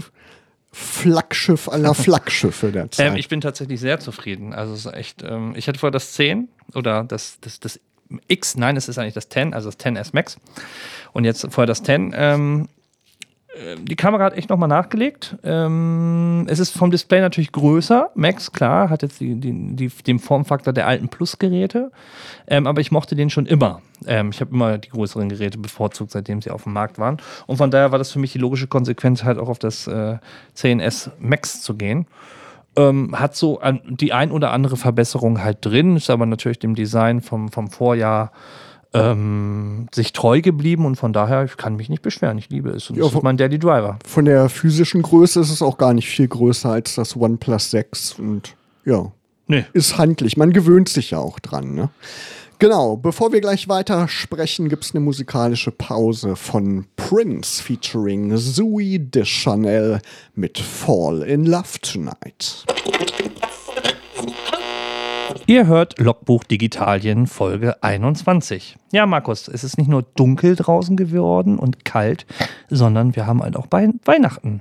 Flaggschiff 0.73 1.69
aller 1.69 1.95
Flaggschiffe 1.95 2.71
der 2.71 2.91
Zeit. 2.91 3.13
Ähm, 3.13 3.17
ich 3.17 3.29
bin 3.29 3.41
tatsächlich 3.41 3.81
sehr 3.81 3.99
zufrieden. 3.99 4.53
Also 4.53 4.75
es 4.75 4.87
ist 4.87 4.95
echt, 4.95 5.23
ähm, 5.23 5.55
ich 5.57 5.67
hatte 5.69 5.79
vorher 5.79 5.93
das 5.93 6.13
10 6.13 6.49
oder 6.75 7.03
das, 7.03 7.39
das, 7.41 7.61
das 7.61 7.81
X, 8.29 8.57
nein, 8.57 8.77
es 8.77 8.89
ist 8.89 8.99
eigentlich 8.99 9.15
das 9.15 9.29
10, 9.29 9.55
also 9.55 9.71
das 9.71 9.79
10S 9.81 10.11
Max. 10.13 10.37
Und 11.13 11.25
jetzt 11.25 11.47
vorher 11.51 11.67
das 11.67 11.83
10. 11.83 12.15
Ähm, 12.15 12.69
äh, 12.69 12.76
die 13.83 13.97
Kamera 13.97 14.25
hat 14.25 14.35
echt 14.35 14.51
nochmal 14.51 14.69
nachgelegt. 14.69 15.37
Ähm, 15.43 16.47
es 16.49 16.59
ist 16.59 16.77
vom 16.77 16.91
Display 16.91 17.21
natürlich 17.21 17.53
größer. 17.53 18.11
Max, 18.15 18.53
klar, 18.53 18.91
hat 18.91 19.03
jetzt 19.03 19.21
die, 19.21 19.35
die, 19.35 19.77
die, 19.77 19.89
den 19.89 20.19
Formfaktor 20.19 20.73
der 20.73 20.87
alten 20.87 21.09
Plus-Geräte. 21.09 21.91
Ähm, 22.47 22.67
aber 22.67 22.81
ich 22.81 22.91
mochte 22.91 23.17
den 23.17 23.31
schon 23.31 23.47
immer. 23.47 23.81
Ähm, 24.07 24.31
ich 24.31 24.41
habe 24.41 24.55
immer 24.55 24.79
die 24.79 24.91
größeren 24.91 25.29
Geräte 25.29 25.59
bevorzugt, 25.59 26.11
seitdem 26.11 26.43
sie 26.43 26.51
auf 26.51 26.65
dem 26.65 26.75
Markt 26.75 26.99
waren. 26.99 27.17
Und 27.47 27.57
von 27.57 27.71
daher 27.71 27.93
war 27.93 27.99
das 27.99 28.13
für 28.13 28.19
mich 28.19 28.33
die 28.33 28.39
logische 28.39 28.67
Konsequenz, 28.67 29.25
halt 29.25 29.39
auch 29.39 29.49
auf 29.49 29.59
das 29.59 29.87
äh, 29.87 30.19
10S 30.57 31.11
Max 31.19 31.63
zu 31.63 31.75
gehen. 31.75 32.07
Ähm, 32.77 33.19
hat 33.19 33.35
so 33.35 33.61
an, 33.61 33.81
die 33.87 34.13
ein 34.13 34.31
oder 34.31 34.53
andere 34.53 34.77
Verbesserung 34.77 35.43
halt 35.43 35.65
drin, 35.65 35.97
ist 35.97 36.11
aber 36.11 36.27
natürlich 36.27 36.59
dem 36.59 36.75
Design 36.75 37.23
vom, 37.23 37.51
vom 37.51 37.71
Vorjahr 37.71 38.33
ähm, 38.97 39.87
sich 39.95 40.13
treu 40.13 40.41
geblieben 40.41 40.85
und 40.87 40.97
von 40.97 41.13
daher, 41.13 41.45
ich 41.45 41.57
kann 41.57 41.77
mich 41.77 41.89
nicht 41.89 42.03
beschweren. 42.03 42.39
Ich 42.39 42.49
liebe 42.51 42.71
es. 42.71 42.89
Und 42.91 42.97
Ja, 42.97 43.01
das 43.03 43.09
ist 43.09 43.15
von- 43.15 43.25
mein 43.25 43.37
Daddy 43.37 43.59
Driver. 43.59 43.99
Von 44.07 44.25
der 44.25 44.49
physischen 44.49 45.03
Größe 45.03 45.41
ist 45.41 45.51
es 45.51 45.63
auch 45.63 45.79
gar 45.79 45.95
nicht 45.95 46.09
viel 46.09 46.29
größer 46.29 46.71
als 46.71 46.95
das 46.95 47.17
OnePlus 47.17 47.71
6 47.71 48.15
und 48.19 48.55
ja, 48.85 49.13
Nee. 49.49 49.65
ist 49.73 49.99
handlich. 49.99 50.37
Man 50.37 50.53
gewöhnt 50.53 50.89
sich 50.89 51.11
ja 51.13 51.19
auch 51.19 51.39
dran, 51.39 51.75
ne? 51.75 51.91
Genau, 52.59 52.97
bevor 52.97 53.33
wir 53.35 53.43
gleich 53.43 53.69
weiter 53.69 54.09
sprechen, 54.09 54.71
gibt 54.71 54.83
es 54.85 54.95
eine 54.95 55.01
musikalische 55.05 55.71
Pause 55.71 56.37
von 56.37 56.87
Prince 56.97 57.63
featuring 57.63 58.35
Zooey 58.35 58.99
Deschanel 58.99 60.01
mit 60.35 60.59
Fall 60.59 61.21
in 61.23 61.45
Love 61.45 61.79
Tonight. 61.83 62.65
Ihr 65.47 65.67
hört 65.67 65.99
Logbuch 65.99 66.45
Digitalien 66.45 67.27
Folge 67.27 67.83
21. 67.83 68.77
Ja, 68.93 69.05
Markus, 69.05 69.49
es 69.49 69.65
ist 69.65 69.79
nicht 69.79 69.89
nur 69.91 70.03
dunkel 70.15 70.55
draußen 70.55 70.97
geworden 70.97 71.59
und 71.59 71.85
kalt, 71.85 72.25
sondern 72.71 73.17
wir 73.17 73.27
haben 73.27 73.43
halt 73.43 73.57
auch 73.57 73.67
bei 73.67 73.89
Weihnachten. 74.05 74.61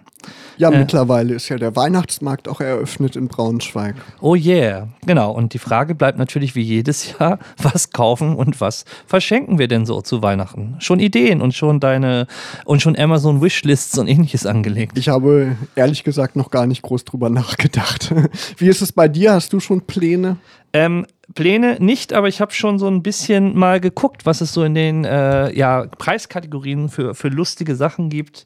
Ja, 0.57 0.71
Äh. 0.71 0.79
mittlerweile 0.79 1.35
ist 1.35 1.47
ja 1.49 1.57
der 1.57 1.75
Weihnachtsmarkt 1.75 2.47
auch 2.47 2.59
eröffnet 2.59 3.15
in 3.15 3.27
Braunschweig. 3.27 3.95
Oh 4.21 4.33
yeah, 4.35 4.87
genau. 5.05 5.31
Und 5.31 5.53
die 5.53 5.59
Frage 5.59 5.93
bleibt 5.93 6.17
natürlich 6.17 6.55
wie 6.55 6.63
jedes 6.63 7.17
Jahr, 7.19 7.37
was 7.61 7.91
kaufen 7.91 8.35
und 8.35 8.59
was 8.61 8.85
verschenken 9.05 9.59
wir 9.59 9.67
denn 9.67 9.85
so 9.85 10.01
zu 10.01 10.23
Weihnachten? 10.23 10.75
Schon 10.79 10.99
Ideen 10.99 11.41
und 11.41 11.53
schon 11.53 11.79
deine 11.79 12.25
und 12.65 12.81
schon 12.81 12.97
Amazon 12.97 13.43
Wishlists 13.43 13.97
und 13.99 14.07
ähnliches 14.07 14.47
angelegt. 14.47 14.97
Ich 14.97 15.09
habe 15.09 15.55
ehrlich 15.75 16.03
gesagt 16.03 16.35
noch 16.35 16.49
gar 16.49 16.65
nicht 16.65 16.81
groß 16.81 17.05
drüber 17.05 17.29
nachgedacht. 17.29 18.11
Wie 18.57 18.67
ist 18.69 18.81
es 18.81 18.91
bei 18.91 19.07
dir? 19.07 19.33
Hast 19.33 19.53
du 19.53 19.59
schon 19.59 19.81
Pläne? 19.81 20.37
Ähm, 20.73 21.05
Pläne 21.33 21.77
nicht, 21.79 22.13
aber 22.13 22.27
ich 22.27 22.39
habe 22.39 22.53
schon 22.53 22.77
so 22.77 22.87
ein 22.87 23.01
bisschen 23.01 23.57
mal 23.57 23.79
geguckt, 23.79 24.25
was 24.25 24.41
es 24.41 24.53
so 24.53 24.63
in 24.63 24.75
den 24.75 25.05
äh, 25.05 25.51
ja, 25.57 25.87
Preiskategorien 25.97 26.89
für, 26.89 27.15
für 27.15 27.29
lustige 27.29 27.75
Sachen 27.75 28.09
gibt, 28.09 28.45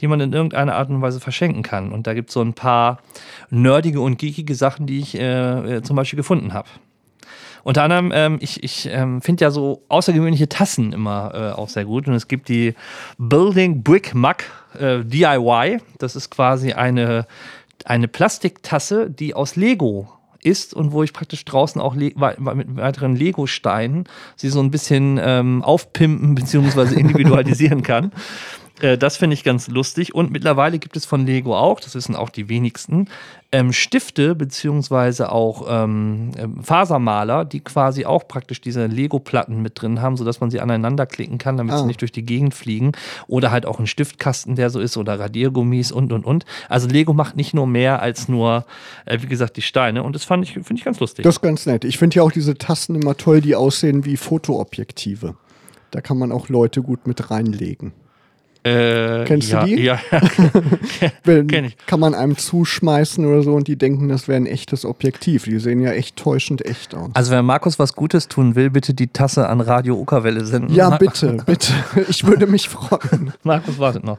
die 0.00 0.06
man 0.06 0.20
in 0.20 0.32
irgendeiner 0.32 0.76
Art 0.76 0.88
und 0.88 1.02
Weise 1.02 1.20
verschenken 1.20 1.62
kann. 1.62 1.90
Und 1.90 2.06
da 2.06 2.14
gibt 2.14 2.30
es 2.30 2.34
so 2.34 2.40
ein 2.40 2.54
paar 2.54 2.98
nerdige 3.50 4.00
und 4.00 4.18
geekige 4.18 4.54
Sachen, 4.54 4.86
die 4.86 5.00
ich 5.00 5.18
äh, 5.18 5.78
äh, 5.78 5.82
zum 5.82 5.96
Beispiel 5.96 6.16
gefunden 6.16 6.52
habe. 6.52 6.68
Unter 7.64 7.84
anderem, 7.84 8.12
ähm, 8.14 8.38
ich, 8.40 8.62
ich 8.62 8.88
ähm, 8.90 9.20
finde 9.20 9.44
ja 9.44 9.50
so 9.50 9.82
außergewöhnliche 9.88 10.48
Tassen 10.48 10.92
immer 10.92 11.32
äh, 11.34 11.58
auch 11.58 11.68
sehr 11.68 11.84
gut. 11.84 12.08
Und 12.08 12.14
es 12.14 12.28
gibt 12.28 12.48
die 12.48 12.74
Building 13.18 13.82
Brick 13.82 14.14
Mug 14.14 14.44
äh, 14.78 15.04
DIY. 15.04 15.78
Das 15.98 16.16
ist 16.16 16.30
quasi 16.30 16.72
eine, 16.72 17.26
eine 17.84 18.08
Plastiktasse, 18.08 19.10
die 19.10 19.34
aus 19.34 19.54
Lego 19.56 20.08
ist 20.42 20.74
und 20.74 20.92
wo 20.92 21.02
ich 21.02 21.12
praktisch 21.12 21.44
draußen 21.44 21.80
auch 21.80 21.94
mit 21.94 22.16
weiteren 22.76 23.16
Lego-Steinen 23.16 24.04
sie 24.36 24.48
so 24.48 24.60
ein 24.60 24.70
bisschen 24.70 25.20
ähm, 25.22 25.62
aufpimpen 25.62 26.34
bzw. 26.34 26.94
individualisieren 26.98 27.82
kann. 27.82 28.12
Äh, 28.82 28.98
Das 28.98 29.16
finde 29.16 29.34
ich 29.34 29.44
ganz 29.44 29.68
lustig. 29.68 30.14
Und 30.14 30.30
mittlerweile 30.30 30.78
gibt 30.78 30.96
es 30.96 31.06
von 31.06 31.24
Lego 31.24 31.56
auch, 31.56 31.80
das 31.80 31.94
wissen 31.94 32.14
auch 32.14 32.28
die 32.28 32.48
wenigsten, 32.50 33.08
ähm, 33.54 33.72
Stifte 33.72 34.34
beziehungsweise 34.34 35.30
auch 35.30 35.66
ähm, 35.68 36.30
ähm, 36.38 36.62
Fasermaler, 36.62 37.44
die 37.44 37.60
quasi 37.60 38.04
auch 38.06 38.26
praktisch 38.26 38.60
diese 38.62 38.86
Lego-Platten 38.86 39.60
mit 39.60 39.80
drin 39.80 40.00
haben, 40.00 40.16
sodass 40.16 40.40
man 40.40 40.50
sie 40.50 40.60
aneinander 40.60 41.04
klicken 41.06 41.38
kann, 41.38 41.56
damit 41.58 41.74
sie 41.76 41.82
Ah. 41.82 41.86
nicht 41.86 42.00
durch 42.00 42.12
die 42.12 42.24
Gegend 42.24 42.54
fliegen. 42.54 42.92
Oder 43.28 43.50
halt 43.50 43.66
auch 43.66 43.78
ein 43.78 43.86
Stiftkasten, 43.86 44.56
der 44.56 44.70
so 44.70 44.80
ist, 44.80 44.96
oder 44.96 45.18
Radiergummis 45.20 45.92
und 45.92 46.12
und 46.12 46.24
und. 46.24 46.44
Also 46.68 46.88
Lego 46.88 47.12
macht 47.12 47.36
nicht 47.36 47.52
nur 47.54 47.66
mehr 47.66 48.00
als 48.02 48.28
nur, 48.28 48.64
äh, 49.06 49.18
wie 49.20 49.26
gesagt, 49.26 49.56
die 49.58 49.62
Steine. 49.62 50.02
Und 50.02 50.14
das 50.14 50.24
fand 50.24 50.44
ich, 50.44 50.52
finde 50.54 50.74
ich 50.76 50.84
ganz 50.84 50.98
lustig. 50.98 51.22
Das 51.24 51.36
ist 51.36 51.42
ganz 51.42 51.66
nett. 51.66 51.84
Ich 51.84 51.98
finde 51.98 52.16
ja 52.16 52.22
auch 52.22 52.32
diese 52.32 52.56
Tassen 52.56 52.94
immer 53.00 53.16
toll, 53.16 53.40
die 53.42 53.54
aussehen 53.54 54.04
wie 54.06 54.16
Fotoobjektive. 54.16 55.34
Da 55.90 56.00
kann 56.00 56.16
man 56.18 56.32
auch 56.32 56.48
Leute 56.48 56.82
gut 56.82 57.06
mit 57.06 57.30
reinlegen. 57.30 57.92
Äh, 58.64 59.24
Kennst 59.24 59.52
du 59.52 59.56
ja, 59.56 59.64
die? 59.64 59.82
Ja, 59.82 60.00
Wenn, 61.24 61.48
Kenn 61.48 61.64
ich. 61.64 61.76
Kann 61.86 61.98
man 61.98 62.14
einem 62.14 62.36
zuschmeißen 62.36 63.26
oder 63.26 63.42
so 63.42 63.54
und 63.54 63.66
die 63.66 63.76
denken, 63.76 64.08
das 64.08 64.28
wäre 64.28 64.36
ein 64.36 64.46
echtes 64.46 64.84
Objektiv. 64.84 65.44
Die 65.44 65.58
sehen 65.58 65.80
ja 65.80 65.90
echt 65.90 66.16
täuschend 66.16 66.64
echt 66.64 66.94
aus. 66.94 67.10
Also 67.14 67.32
wenn 67.32 67.44
Markus 67.44 67.78
was 67.78 67.94
Gutes 67.94 68.28
tun 68.28 68.54
will, 68.54 68.70
bitte 68.70 68.94
die 68.94 69.08
Tasse 69.08 69.48
an 69.48 69.60
Radio 69.60 69.96
Uckerwelle 69.96 70.44
senden. 70.44 70.74
Ja, 70.74 70.96
bitte, 70.96 71.38
bitte. 71.46 71.72
Ich 72.08 72.24
würde 72.24 72.46
mich 72.46 72.68
freuen. 72.68 73.32
Markus 73.42 73.78
wartet 73.78 74.04
noch. 74.04 74.18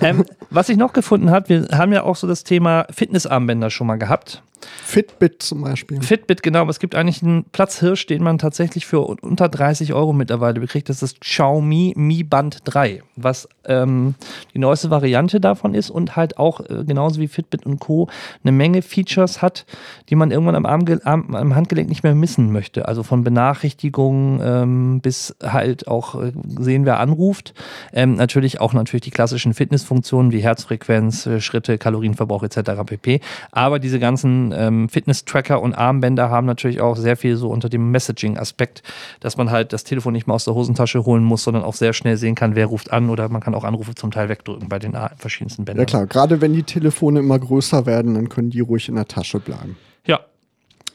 ähm, 0.00 0.24
was 0.50 0.68
ich 0.68 0.76
noch 0.76 0.92
gefunden 0.92 1.30
habe, 1.30 1.48
wir 1.48 1.68
haben 1.78 1.92
ja 1.92 2.02
auch 2.02 2.16
so 2.16 2.26
das 2.26 2.42
Thema 2.42 2.86
Fitnessarmbänder 2.90 3.70
schon 3.70 3.86
mal 3.86 3.96
gehabt. 3.96 4.42
Fitbit 4.84 5.42
zum 5.42 5.62
Beispiel. 5.62 6.02
Fitbit, 6.02 6.42
genau, 6.42 6.60
aber 6.60 6.70
es 6.70 6.78
gibt 6.78 6.94
eigentlich 6.94 7.22
einen 7.22 7.44
Platzhirsch, 7.44 8.06
den 8.06 8.22
man 8.22 8.38
tatsächlich 8.38 8.86
für 8.86 9.00
unter 9.00 9.48
30 9.48 9.92
Euro 9.94 10.12
mittlerweile 10.12 10.60
bekriegt. 10.60 10.88
Das 10.88 11.02
ist 11.02 11.20
Xiaomi 11.20 11.94
Mi 11.96 12.22
Band 12.22 12.58
3, 12.64 13.02
was 13.16 13.48
ähm, 13.66 14.14
die 14.54 14.58
neueste 14.58 14.90
Variante 14.90 15.40
davon 15.40 15.74
ist 15.74 15.90
und 15.90 16.16
halt 16.16 16.38
auch 16.38 16.60
äh, 16.60 16.84
genauso 16.84 17.20
wie 17.20 17.28
Fitbit 17.28 17.66
und 17.66 17.80
Co. 17.80 18.08
eine 18.42 18.52
Menge 18.52 18.82
Features 18.82 19.42
hat, 19.42 19.66
die 20.08 20.14
man 20.14 20.30
irgendwann 20.30 20.54
am, 20.54 20.66
Arm, 20.66 20.84
am, 21.04 21.34
am 21.34 21.54
Handgelenk 21.54 21.88
nicht 21.88 22.02
mehr 22.02 22.14
missen 22.14 22.52
möchte. 22.52 22.86
Also 22.88 23.02
von 23.02 23.24
Benachrichtigungen 23.24 24.40
ähm, 24.42 25.00
bis 25.00 25.34
halt 25.42 25.88
auch 25.88 26.20
äh, 26.20 26.32
sehen, 26.58 26.84
wer 26.84 27.00
anruft. 27.00 27.54
Ähm, 27.92 28.14
natürlich 28.14 28.60
auch 28.60 28.72
natürlich 28.72 29.02
die 29.02 29.10
klassischen 29.10 29.54
Fitnessfunktionen 29.54 30.32
wie 30.32 30.40
Herzfrequenz, 30.40 31.26
äh, 31.26 31.40
Schritte, 31.40 31.78
Kalorienverbrauch 31.78 32.42
etc. 32.42 32.82
pp. 32.84 33.20
Aber 33.50 33.78
diese 33.78 33.98
ganzen 33.98 34.52
ähm, 34.56 34.88
Fitness-Tracker 34.88 35.60
und 35.60 35.74
Armbänder 35.74 36.30
haben 36.30 36.46
natürlich 36.46 36.80
auch 36.80 36.96
sehr 36.96 37.16
viel 37.16 37.36
so 37.36 37.48
unter 37.48 37.68
dem 37.68 37.90
Messaging-Aspekt, 37.90 38.82
dass 39.20 39.36
man 39.36 39.50
halt 39.50 39.72
das 39.72 39.84
Telefon 39.84 40.12
nicht 40.12 40.26
mehr 40.26 40.34
aus 40.34 40.44
der 40.44 40.54
Hosentasche 40.54 41.04
holen 41.04 41.24
muss, 41.24 41.44
sondern 41.44 41.64
auch 41.64 41.74
sehr 41.74 41.92
schnell 41.92 42.16
sehen 42.16 42.34
kann, 42.34 42.54
wer 42.54 42.66
ruft 42.66 42.92
an 42.92 43.10
oder 43.10 43.28
man 43.28 43.40
kann 43.40 43.54
auch 43.54 43.64
Anrufe 43.64 43.94
zum 43.94 44.10
Teil 44.10 44.28
wegdrücken 44.28 44.68
bei 44.68 44.78
den 44.78 44.96
verschiedensten 45.16 45.64
Bändern. 45.64 45.82
Ja 45.82 45.86
klar, 45.86 46.06
gerade 46.06 46.40
wenn 46.40 46.52
die 46.52 46.62
Telefone 46.62 47.20
immer 47.20 47.38
größer 47.38 47.86
werden, 47.86 48.14
dann 48.14 48.28
können 48.28 48.50
die 48.50 48.60
ruhig 48.60 48.88
in 48.88 48.94
der 48.94 49.06
Tasche 49.06 49.40
bleiben. 49.40 49.76
Ja. 50.06 50.20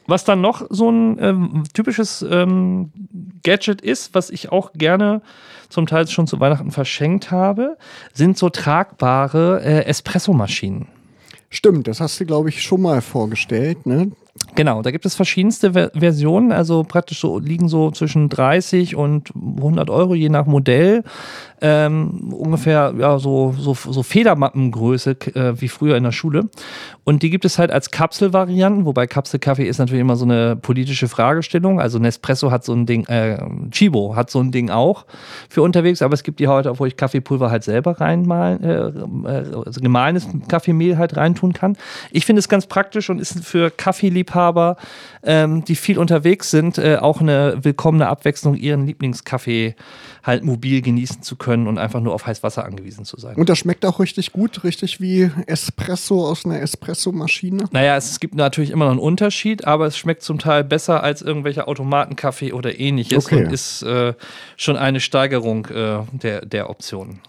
Was 0.06 0.24
dann 0.24 0.40
noch 0.40 0.66
so 0.70 0.90
ein 0.90 1.18
ähm, 1.20 1.62
typisches 1.72 2.22
ähm, 2.28 2.90
Gadget 3.44 3.80
ist, 3.80 4.14
was 4.14 4.30
ich 4.30 4.50
auch 4.50 4.72
gerne 4.72 5.22
zum 5.68 5.86
Teil 5.86 6.08
schon 6.08 6.26
zu 6.26 6.40
Weihnachten 6.40 6.72
verschenkt 6.72 7.30
habe, 7.30 7.76
sind 8.12 8.36
so 8.36 8.48
tragbare 8.50 9.62
äh, 9.62 9.84
Espressomaschinen. 9.84 10.88
Stimmt, 11.52 11.88
das 11.88 12.00
hast 12.00 12.20
du, 12.20 12.26
glaube 12.26 12.48
ich, 12.48 12.62
schon 12.62 12.82
mal 12.82 13.02
vorgestellt, 13.02 13.84
ne? 13.84 14.12
Genau, 14.54 14.82
da 14.82 14.90
gibt 14.90 15.06
es 15.06 15.14
verschiedenste 15.14 15.72
Ver 15.72 15.90
Versionen, 15.94 16.52
also 16.52 16.84
praktisch 16.84 17.20
so 17.20 17.38
liegen 17.38 17.68
so 17.68 17.90
zwischen 17.90 18.28
30 18.28 18.94
und 18.94 19.30
100 19.34 19.90
Euro 19.90 20.14
je 20.14 20.28
nach 20.28 20.46
Modell. 20.46 21.02
Ähm, 21.62 22.32
ungefähr 22.32 22.94
ja, 22.98 23.18
so, 23.18 23.54
so, 23.58 23.74
so 23.74 24.02
Federmappengröße 24.02 25.10
äh, 25.34 25.60
wie 25.60 25.68
früher 25.68 25.96
in 25.96 26.04
der 26.04 26.12
Schule. 26.12 26.48
Und 27.04 27.22
die 27.22 27.28
gibt 27.28 27.44
es 27.44 27.58
halt 27.58 27.70
als 27.70 27.90
Kapselvarianten, 27.90 28.86
wobei 28.86 29.06
Kapselkaffee 29.06 29.66
ist 29.66 29.78
natürlich 29.78 30.00
immer 30.00 30.16
so 30.16 30.24
eine 30.24 30.56
politische 30.56 31.06
Fragestellung. 31.08 31.78
Also 31.78 31.98
Nespresso 31.98 32.50
hat 32.50 32.64
so 32.64 32.72
ein 32.72 32.86
Ding, 32.86 33.04
äh, 33.08 33.38
Chibo 33.70 34.16
hat 34.16 34.30
so 34.30 34.40
ein 34.40 34.52
Ding 34.52 34.70
auch 34.70 35.04
für 35.50 35.60
unterwegs, 35.60 36.00
aber 36.00 36.14
es 36.14 36.22
gibt 36.22 36.40
die 36.40 36.48
heute, 36.48 36.78
wo 36.78 36.86
ich 36.86 36.96
Kaffeepulver 36.96 37.50
halt 37.50 37.64
selber 37.64 38.00
reinmalen, 38.00 38.62
äh, 38.62 38.74
äh, 38.74 39.64
also 39.66 39.80
gemahlenes 39.82 40.28
Kaffeemehl 40.48 40.96
halt 40.96 41.16
reintun 41.16 41.52
kann. 41.52 41.76
Ich 42.10 42.24
finde 42.24 42.40
es 42.40 42.48
ganz 42.48 42.66
praktisch 42.66 43.10
und 43.10 43.20
ist 43.20 43.44
für 43.44 43.70
Kaffeeliebhaber 43.70 44.19
Kaffeeliebhaber, 44.24 44.76
ähm, 45.22 45.64
die 45.64 45.76
viel 45.76 45.98
unterwegs 45.98 46.50
sind, 46.50 46.78
äh, 46.78 46.96
auch 46.96 47.20
eine 47.20 47.58
willkommene 47.62 48.08
Abwechslung, 48.08 48.54
ihren 48.54 48.86
Lieblingskaffee 48.86 49.74
halt 50.22 50.44
mobil 50.44 50.82
genießen 50.82 51.22
zu 51.22 51.36
können 51.36 51.66
und 51.66 51.78
einfach 51.78 52.00
nur 52.00 52.14
auf 52.14 52.26
Heißwasser 52.26 52.64
angewiesen 52.64 53.04
zu 53.04 53.18
sein. 53.18 53.36
Und 53.36 53.48
das 53.48 53.58
schmeckt 53.58 53.84
auch 53.86 54.00
richtig 54.00 54.32
gut, 54.32 54.64
richtig 54.64 55.00
wie 55.00 55.30
Espresso 55.46 56.26
aus 56.26 56.44
einer 56.44 56.60
Espresso-Maschine? 56.60 57.64
Naja, 57.72 57.96
es 57.96 58.20
gibt 58.20 58.34
natürlich 58.34 58.70
immer 58.70 58.84
noch 58.84 58.92
einen 58.92 59.00
Unterschied, 59.00 59.66
aber 59.66 59.86
es 59.86 59.96
schmeckt 59.96 60.22
zum 60.22 60.38
Teil 60.38 60.64
besser 60.64 61.02
als 61.02 61.22
irgendwelche 61.22 61.68
Automatenkaffee 61.68 62.52
oder 62.52 62.78
ähnliches 62.78 63.26
Okay. 63.26 63.44
und 63.44 63.52
ist 63.52 63.82
äh, 63.82 64.14
schon 64.56 64.76
eine 64.76 65.00
Steigerung 65.00 65.66
äh, 65.66 66.00
der, 66.12 66.44
der 66.44 66.70
Optionen. 66.70 67.20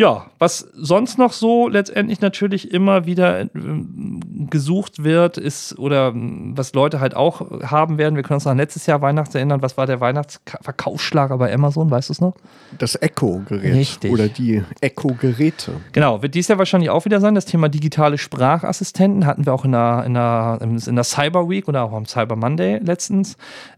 Ja, 0.00 0.30
was 0.38 0.66
sonst 0.72 1.18
noch 1.18 1.34
so 1.34 1.68
letztendlich 1.68 2.22
natürlich 2.22 2.72
immer 2.72 3.04
wieder 3.04 3.42
ähm, 3.54 4.48
gesucht 4.48 5.04
wird, 5.04 5.36
ist, 5.36 5.78
oder 5.78 6.08
ähm, 6.08 6.54
was 6.56 6.72
Leute 6.72 7.00
halt 7.00 7.14
auch 7.14 7.42
haben 7.64 7.98
werden, 7.98 8.16
wir 8.16 8.22
können 8.22 8.36
uns 8.36 8.46
an 8.46 8.56
letztes 8.56 8.86
Jahr 8.86 9.02
Weihnachts 9.02 9.34
erinnern, 9.34 9.60
was 9.60 9.76
war 9.76 9.86
der 9.86 10.00
Weihnachtsverkaufsschlager 10.00 11.36
bei 11.36 11.52
Amazon, 11.52 11.90
weißt 11.90 12.08
du 12.08 12.12
es 12.14 12.20
noch? 12.22 12.34
Das 12.78 12.94
Echo-Gerät 12.94 13.74
Richtig. 13.74 14.10
oder 14.10 14.28
die 14.28 14.62
Echo-Geräte. 14.80 15.72
Genau, 15.92 16.22
wird 16.22 16.34
dies 16.34 16.48
Jahr 16.48 16.56
wahrscheinlich 16.56 16.88
auch 16.88 17.04
wieder 17.04 17.20
sein. 17.20 17.34
Das 17.34 17.44
Thema 17.44 17.68
digitale 17.68 18.16
Sprachassistenten 18.16 19.26
hatten 19.26 19.44
wir 19.44 19.52
auch 19.52 19.66
in 19.66 19.72
der, 19.72 20.04
in 20.06 20.14
der, 20.14 20.60
in 20.62 20.94
der 20.94 21.04
Cyber 21.04 21.50
Week 21.50 21.68
oder 21.68 21.82
auch 21.82 21.92
am 21.92 22.06
Cyber 22.06 22.36
Monday 22.36 22.78
letztens. 22.82 23.36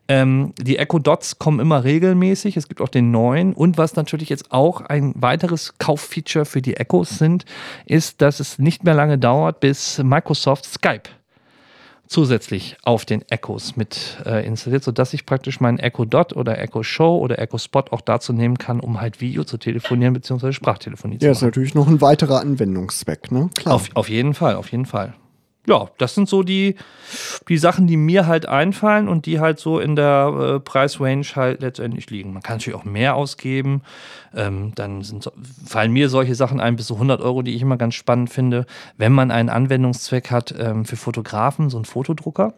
Ähm, 0.08 0.52
die 0.60 0.78
Echo 0.78 0.98
Dots 0.98 1.38
kommen 1.38 1.60
immer 1.60 1.84
regelmäßig. 1.84 2.56
Es 2.56 2.68
gibt 2.68 2.80
auch 2.80 2.88
den 2.88 3.10
neuen. 3.10 3.52
Und 3.54 3.78
was 3.78 3.94
natürlich 3.96 4.28
jetzt 4.28 4.50
auch 4.52 4.80
ein 4.80 5.12
weiteres 5.16 5.78
Kauffeature 5.78 6.44
für 6.44 6.60
die 6.60 6.76
Echos 6.76 7.18
sind, 7.18 7.44
ist, 7.86 8.20
dass 8.20 8.40
es 8.40 8.58
nicht 8.58 8.84
mehr 8.84 8.94
lange 8.94 9.18
dauert, 9.18 9.60
bis 9.60 9.98
Microsoft 10.02 10.64
Skype 10.64 11.08
zusätzlich 12.08 12.76
auf 12.82 13.06
den 13.06 13.22
Echos 13.30 13.76
mit 13.76 14.18
äh, 14.26 14.46
installiert, 14.46 14.84
sodass 14.84 15.14
ich 15.14 15.24
praktisch 15.24 15.60
meinen 15.60 15.78
Echo 15.78 16.04
Dot 16.04 16.34
oder 16.36 16.58
Echo 16.58 16.82
Show 16.82 17.16
oder 17.16 17.38
Echo 17.38 17.56
Spot 17.56 17.84
auch 17.90 18.02
dazu 18.02 18.34
nehmen 18.34 18.58
kann, 18.58 18.80
um 18.80 19.00
halt 19.00 19.22
Video 19.22 19.44
zu 19.44 19.56
telefonieren 19.56 20.12
bzw. 20.12 20.52
Sprachtelefonie 20.52 21.18
zu 21.18 21.24
Ja, 21.24 21.30
machen. 21.30 21.36
ist 21.38 21.42
natürlich 21.42 21.74
noch 21.74 21.88
ein 21.88 22.02
weiterer 22.02 22.40
Anwendungszweck, 22.40 23.32
ne? 23.32 23.48
Klar. 23.54 23.74
Auf, 23.76 23.88
auf 23.94 24.10
jeden 24.10 24.34
Fall, 24.34 24.56
auf 24.56 24.70
jeden 24.72 24.84
Fall. 24.84 25.14
Ja, 25.64 25.88
das 25.98 26.16
sind 26.16 26.28
so 26.28 26.42
die, 26.42 26.74
die 27.48 27.56
Sachen, 27.56 27.86
die 27.86 27.96
mir 27.96 28.26
halt 28.26 28.46
einfallen 28.46 29.08
und 29.08 29.26
die 29.26 29.38
halt 29.38 29.60
so 29.60 29.78
in 29.78 29.94
der 29.94 30.56
äh, 30.56 30.60
Preisrange 30.60 31.24
halt 31.36 31.60
letztendlich 31.60 32.10
liegen. 32.10 32.32
Man 32.32 32.42
kann 32.42 32.56
natürlich 32.56 32.78
auch 32.78 32.84
mehr 32.84 33.14
ausgeben. 33.14 33.82
Ähm, 34.34 34.72
dann 34.74 35.02
sind, 35.02 35.30
fallen 35.64 35.92
mir 35.92 36.08
solche 36.08 36.34
Sachen 36.34 36.58
ein, 36.58 36.74
bis 36.74 36.88
zu 36.88 36.94
100 36.94 37.20
Euro, 37.20 37.42
die 37.42 37.54
ich 37.54 37.62
immer 37.62 37.76
ganz 37.76 37.94
spannend 37.94 38.30
finde. 38.30 38.66
Wenn 38.96 39.12
man 39.12 39.30
einen 39.30 39.50
Anwendungszweck 39.50 40.32
hat 40.32 40.52
ähm, 40.58 40.84
für 40.84 40.96
Fotografen, 40.96 41.70
so 41.70 41.76
einen 41.76 41.84
Fotodrucker. 41.84 42.54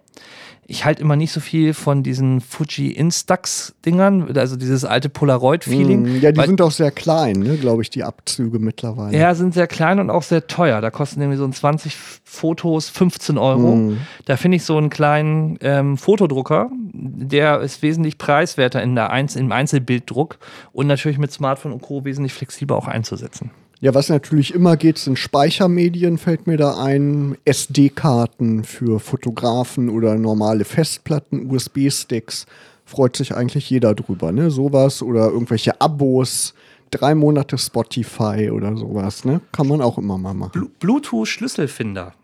Ich 0.66 0.84
halte 0.84 1.02
immer 1.02 1.16
nicht 1.16 1.32
so 1.32 1.40
viel 1.40 1.74
von 1.74 2.02
diesen 2.02 2.40
Fuji 2.40 2.88
Instax-Dingern, 2.92 4.36
also 4.36 4.56
dieses 4.56 4.84
alte 4.84 5.08
Polaroid-Feeling. 5.08 6.02
Mm, 6.02 6.20
Ja, 6.20 6.32
die 6.32 6.40
sind 6.40 6.60
auch 6.62 6.70
sehr 6.70 6.90
klein, 6.90 7.40
ne, 7.40 7.56
glaube 7.56 7.82
ich, 7.82 7.90
die 7.90 8.02
Abzüge 8.02 8.58
mittlerweile. 8.58 9.16
ja, 9.16 9.34
sind 9.34 9.54
sehr 9.54 9.66
klein 9.66 9.98
und 10.00 10.10
auch 10.10 10.22
sehr 10.22 10.46
teuer. 10.46 10.80
Da 10.80 10.90
kosten 10.90 11.20
nämlich 11.20 11.38
so 11.38 11.44
ein 11.44 11.52
20 11.52 11.96
Fotos 12.24 12.88
15 12.88 13.38
Euro. 13.38 13.76
Mhm. 13.76 13.98
Da 14.24 14.36
finde 14.36 14.56
ich 14.56 14.64
so 14.64 14.76
einen 14.76 14.90
kleinen 14.90 15.58
ähm, 15.60 15.96
Fotodrucker, 15.96 16.70
der 16.92 17.60
ist 17.60 17.82
wesentlich 17.82 18.18
preiswerter 18.18 18.82
in 18.82 18.94
der 18.94 19.10
Einz 19.10 19.36
im 19.36 19.52
Einzelbilddruck 19.52 20.38
und 20.72 20.86
natürlich 20.86 21.18
mit 21.18 21.32
Smartphone 21.32 21.72
und 21.72 21.82
Co. 21.82 22.04
wesentlich 22.04 22.32
flexibler 22.32 22.76
auch 22.76 22.88
einzusetzen. 22.88 23.50
Ja, 23.84 23.92
was 23.94 24.08
natürlich 24.08 24.54
immer 24.54 24.78
geht, 24.78 24.96
sind 24.96 25.18
Speichermedien, 25.18 26.16
fällt 26.16 26.46
mir 26.46 26.56
da 26.56 26.82
ein. 26.82 27.36
SD-Karten 27.44 28.64
für 28.64 28.98
Fotografen 28.98 29.90
oder 29.90 30.14
normale 30.14 30.64
Festplatten, 30.64 31.50
USB-Sticks. 31.50 32.46
Freut 32.86 33.14
sich 33.14 33.34
eigentlich 33.34 33.68
jeder 33.68 33.94
drüber, 33.94 34.32
ne? 34.32 34.50
Sowas 34.50 35.02
oder 35.02 35.26
irgendwelche 35.26 35.82
Abos, 35.82 36.54
drei 36.90 37.14
Monate 37.14 37.58
Spotify 37.58 38.50
oder 38.50 38.74
sowas, 38.74 39.26
ne? 39.26 39.42
Kann 39.52 39.68
man 39.68 39.82
auch 39.82 39.98
immer 39.98 40.16
mal 40.16 40.32
machen. 40.32 40.52
Blu- 40.52 40.70
Bluetooth-Schlüsselfinder. 40.80 42.14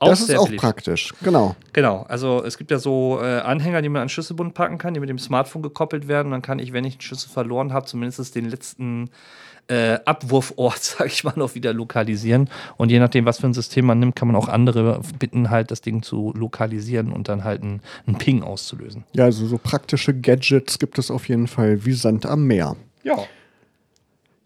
das 0.00 0.22
ist 0.22 0.36
auch 0.36 0.46
beliebt. 0.46 0.62
praktisch, 0.62 1.14
genau. 1.22 1.54
Genau, 1.72 2.04
also 2.08 2.42
es 2.42 2.58
gibt 2.58 2.72
ja 2.72 2.80
so 2.80 3.20
äh, 3.22 3.38
Anhänger, 3.38 3.82
die 3.82 3.88
man 3.88 4.02
an 4.02 4.08
Schlüsselbund 4.08 4.54
packen 4.54 4.78
kann, 4.78 4.94
die 4.94 5.00
mit 5.00 5.08
dem 5.08 5.20
Smartphone 5.20 5.62
gekoppelt 5.62 6.08
werden. 6.08 6.32
Dann 6.32 6.42
kann 6.42 6.58
ich, 6.58 6.72
wenn 6.72 6.84
ich 6.84 6.96
den 6.96 7.02
Schlüssel 7.02 7.28
verloren 7.30 7.72
habe, 7.72 7.86
zumindest 7.86 8.34
den 8.34 8.50
letzten 8.50 9.10
äh, 9.68 9.98
Abwurfort, 10.04 10.78
sag 10.80 11.06
ich 11.06 11.24
mal, 11.24 11.34
noch 11.36 11.54
wieder 11.54 11.72
lokalisieren. 11.72 12.48
Und 12.76 12.90
je 12.90 12.98
nachdem, 12.98 13.24
was 13.24 13.38
für 13.38 13.46
ein 13.46 13.54
System 13.54 13.86
man 13.86 13.98
nimmt, 13.98 14.16
kann 14.16 14.28
man 14.28 14.36
auch 14.36 14.48
andere 14.48 15.00
bitten, 15.18 15.50
halt 15.50 15.70
das 15.70 15.80
Ding 15.80 16.02
zu 16.02 16.32
lokalisieren 16.36 17.12
und 17.12 17.28
dann 17.28 17.44
halt 17.44 17.62
einen, 17.62 17.80
einen 18.06 18.18
Ping 18.18 18.42
auszulösen. 18.42 19.04
Ja, 19.12 19.24
also 19.24 19.46
so 19.46 19.58
praktische 19.58 20.14
Gadgets 20.14 20.78
gibt 20.78 20.98
es 20.98 21.10
auf 21.10 21.28
jeden 21.28 21.46
Fall 21.46 21.84
wie 21.84 21.92
Sand 21.92 22.26
am 22.26 22.46
Meer. 22.46 22.76
Ja. 23.02 23.18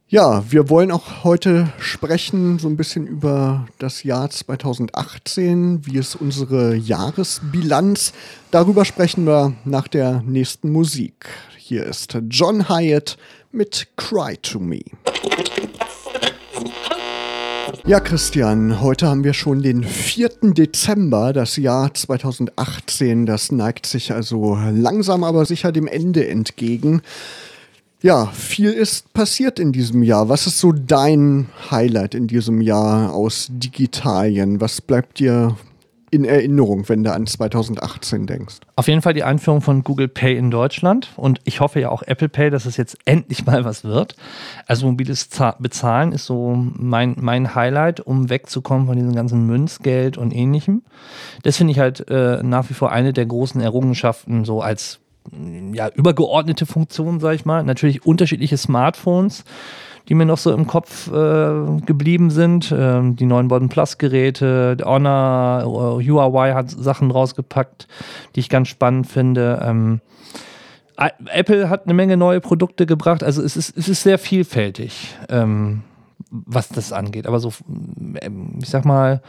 Ja, 0.08 0.44
wir 0.48 0.70
wollen 0.70 0.92
auch 0.92 1.24
heute 1.24 1.72
sprechen 1.80 2.60
so 2.60 2.68
ein 2.68 2.76
bisschen 2.76 3.08
über 3.08 3.66
das 3.78 4.04
Jahr 4.04 4.30
2018. 4.30 5.84
Wie 5.84 5.98
ist 5.98 6.14
unsere 6.14 6.76
Jahresbilanz? 6.76 8.12
Darüber 8.52 8.84
sprechen 8.84 9.26
wir 9.26 9.54
nach 9.64 9.88
der 9.88 10.22
nächsten 10.24 10.70
Musik. 10.70 11.26
Hier 11.58 11.84
ist 11.86 12.16
John 12.30 12.68
Hyatt 12.68 13.18
mit 13.56 13.88
Cry 13.96 14.36
to 14.42 14.60
Me. 14.60 14.82
Ja, 17.86 18.00
Christian, 18.00 18.82
heute 18.82 19.06
haben 19.06 19.24
wir 19.24 19.32
schon 19.32 19.62
den 19.62 19.82
4. 19.82 20.28
Dezember, 20.52 21.32
das 21.32 21.56
Jahr 21.56 21.94
2018. 21.94 23.24
Das 23.24 23.50
neigt 23.50 23.86
sich 23.86 24.12
also 24.12 24.58
langsam 24.72 25.24
aber 25.24 25.46
sicher 25.46 25.72
dem 25.72 25.86
Ende 25.86 26.28
entgegen. 26.28 27.00
Ja, 28.02 28.26
viel 28.26 28.72
ist 28.72 29.12
passiert 29.14 29.58
in 29.58 29.72
diesem 29.72 30.02
Jahr. 30.02 30.28
Was 30.28 30.46
ist 30.46 30.58
so 30.58 30.72
dein 30.72 31.48
Highlight 31.70 32.14
in 32.14 32.26
diesem 32.26 32.60
Jahr 32.60 33.14
aus 33.14 33.48
Digitalien? 33.50 34.60
Was 34.60 34.82
bleibt 34.82 35.18
dir 35.18 35.56
in 36.10 36.24
Erinnerung, 36.24 36.88
wenn 36.88 37.02
du 37.04 37.12
an 37.12 37.26
2018 37.26 38.26
denkst? 38.26 38.56
Auf 38.76 38.88
jeden 38.88 39.02
Fall 39.02 39.14
die 39.14 39.24
Einführung 39.24 39.60
von 39.60 39.82
Google 39.82 40.08
Pay 40.08 40.36
in 40.36 40.50
Deutschland 40.50 41.10
und 41.16 41.40
ich 41.44 41.60
hoffe 41.60 41.80
ja 41.80 41.90
auch 41.90 42.02
Apple 42.02 42.28
Pay, 42.28 42.50
dass 42.50 42.64
es 42.66 42.76
jetzt 42.76 42.96
endlich 43.04 43.44
mal 43.46 43.64
was 43.64 43.84
wird. 43.84 44.16
Also 44.66 44.86
mobiles 44.86 45.28
Za- 45.30 45.56
Bezahlen 45.58 46.12
ist 46.12 46.26
so 46.26 46.54
mein, 46.54 47.16
mein 47.18 47.54
Highlight, 47.54 48.00
um 48.00 48.30
wegzukommen 48.30 48.86
von 48.86 48.96
diesem 48.96 49.14
ganzen 49.14 49.46
Münzgeld 49.46 50.16
und 50.18 50.34
ähnlichem. 50.34 50.82
Das 51.42 51.56
finde 51.56 51.72
ich 51.72 51.78
halt 51.78 52.08
äh, 52.08 52.42
nach 52.42 52.70
wie 52.70 52.74
vor 52.74 52.92
eine 52.92 53.12
der 53.12 53.26
großen 53.26 53.60
Errungenschaften 53.60 54.44
so 54.44 54.60
als 54.62 55.00
ja, 55.72 55.88
übergeordnete 55.88 56.66
Funktion, 56.66 57.18
sag 57.18 57.34
ich 57.34 57.44
mal. 57.44 57.64
Natürlich 57.64 58.06
unterschiedliche 58.06 58.56
Smartphones, 58.56 59.44
die 60.08 60.14
mir 60.14 60.24
noch 60.24 60.38
so 60.38 60.52
im 60.52 60.66
Kopf 60.66 61.08
äh, 61.08 61.80
geblieben 61.84 62.30
sind. 62.30 62.72
Ähm, 62.76 63.16
die 63.16 63.26
neuen 63.26 63.48
Borden 63.48 63.68
Plus 63.68 63.98
Geräte, 63.98 64.76
Honor, 64.84 65.62
äh, 66.00 66.08
Huawei 66.08 66.52
hat 66.54 66.70
Sachen 66.70 67.10
rausgepackt, 67.10 67.88
die 68.34 68.40
ich 68.40 68.48
ganz 68.48 68.68
spannend 68.68 69.06
finde. 69.06 69.60
Ähm, 69.64 70.00
Apple 70.96 71.68
hat 71.68 71.84
eine 71.84 71.94
Menge 71.94 72.16
neue 72.16 72.40
Produkte 72.40 72.86
gebracht. 72.86 73.22
Also 73.22 73.42
es 73.42 73.56
ist, 73.56 73.76
es 73.76 73.88
ist 73.88 74.02
sehr 74.02 74.18
vielfältig, 74.18 75.14
ähm, 75.28 75.82
was 76.30 76.68
das 76.68 76.92
angeht. 76.92 77.26
Aber 77.26 77.38
so, 77.38 77.52
ähm, 78.22 78.58
ich 78.62 78.68
sag 78.68 78.84
mal, 78.84 79.20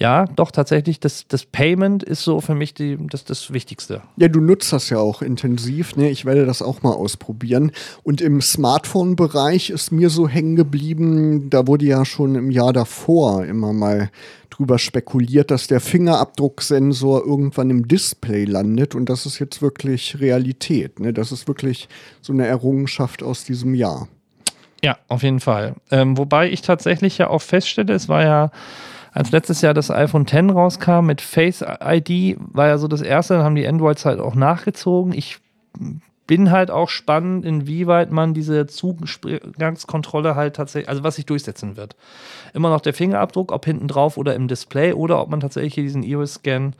ja, 0.00 0.24
doch 0.24 0.50
tatsächlich, 0.50 0.98
das, 0.98 1.28
das 1.28 1.44
Payment 1.44 2.02
ist 2.02 2.24
so 2.24 2.40
für 2.40 2.54
mich 2.54 2.72
die, 2.72 2.96
das, 3.10 3.26
das 3.26 3.52
Wichtigste. 3.52 4.00
Ja, 4.16 4.28
du 4.28 4.40
nutzt 4.40 4.72
das 4.72 4.88
ja 4.88 4.96
auch 4.96 5.20
intensiv. 5.20 5.94
Ne? 5.94 6.08
Ich 6.08 6.24
werde 6.24 6.46
das 6.46 6.62
auch 6.62 6.82
mal 6.82 6.94
ausprobieren. 6.94 7.70
Und 8.02 8.22
im 8.22 8.40
Smartphone-Bereich 8.40 9.68
ist 9.68 9.92
mir 9.92 10.08
so 10.08 10.26
hängen 10.26 10.56
geblieben, 10.56 11.50
da 11.50 11.66
wurde 11.66 11.84
ja 11.84 12.06
schon 12.06 12.34
im 12.34 12.50
Jahr 12.50 12.72
davor 12.72 13.44
immer 13.44 13.74
mal 13.74 14.10
drüber 14.48 14.78
spekuliert, 14.78 15.50
dass 15.50 15.66
der 15.66 15.80
Fingerabdrucksensor 15.80 17.26
irgendwann 17.26 17.68
im 17.68 17.86
Display 17.86 18.46
landet. 18.46 18.94
Und 18.94 19.10
das 19.10 19.26
ist 19.26 19.38
jetzt 19.38 19.60
wirklich 19.60 20.18
Realität. 20.18 20.98
Ne? 20.98 21.12
Das 21.12 21.30
ist 21.30 21.46
wirklich 21.46 21.90
so 22.22 22.32
eine 22.32 22.46
Errungenschaft 22.46 23.22
aus 23.22 23.44
diesem 23.44 23.74
Jahr. 23.74 24.08
Ja, 24.82 24.96
auf 25.08 25.22
jeden 25.22 25.40
Fall. 25.40 25.74
Ähm, 25.90 26.16
wobei 26.16 26.50
ich 26.50 26.62
tatsächlich 26.62 27.18
ja 27.18 27.28
auch 27.28 27.42
feststelle, 27.42 27.92
es 27.92 28.08
war 28.08 28.22
ja, 28.22 28.50
als 29.12 29.32
letztes 29.32 29.60
Jahr 29.60 29.74
das 29.74 29.90
iPhone 29.90 30.22
X 30.22 30.34
rauskam 30.34 31.06
mit 31.06 31.20
Face 31.20 31.62
ID, 31.62 32.38
war 32.38 32.68
ja 32.68 32.78
so 32.78 32.88
das 32.88 33.02
erste, 33.02 33.34
dann 33.34 33.44
haben 33.44 33.54
die 33.56 33.66
Androids 33.66 34.04
halt 34.04 34.20
auch 34.20 34.34
nachgezogen. 34.34 35.12
Ich 35.12 35.38
bin 36.26 36.52
halt 36.52 36.70
auch 36.70 36.88
spannend, 36.88 37.44
inwieweit 37.44 38.12
man 38.12 38.34
diese 38.34 38.68
Zugangskontrolle 38.68 40.36
halt 40.36 40.54
tatsächlich, 40.54 40.88
also 40.88 41.02
was 41.02 41.16
sich 41.16 41.26
durchsetzen 41.26 41.76
wird. 41.76 41.96
Immer 42.54 42.70
noch 42.70 42.80
der 42.80 42.94
Fingerabdruck, 42.94 43.50
ob 43.50 43.64
hinten 43.64 43.88
drauf 43.88 44.16
oder 44.16 44.36
im 44.36 44.46
Display 44.46 44.92
oder 44.92 45.20
ob 45.20 45.28
man 45.28 45.40
tatsächlich 45.40 45.74
hier 45.74 45.82
diesen 45.82 46.04
Iris-Scan 46.04 46.74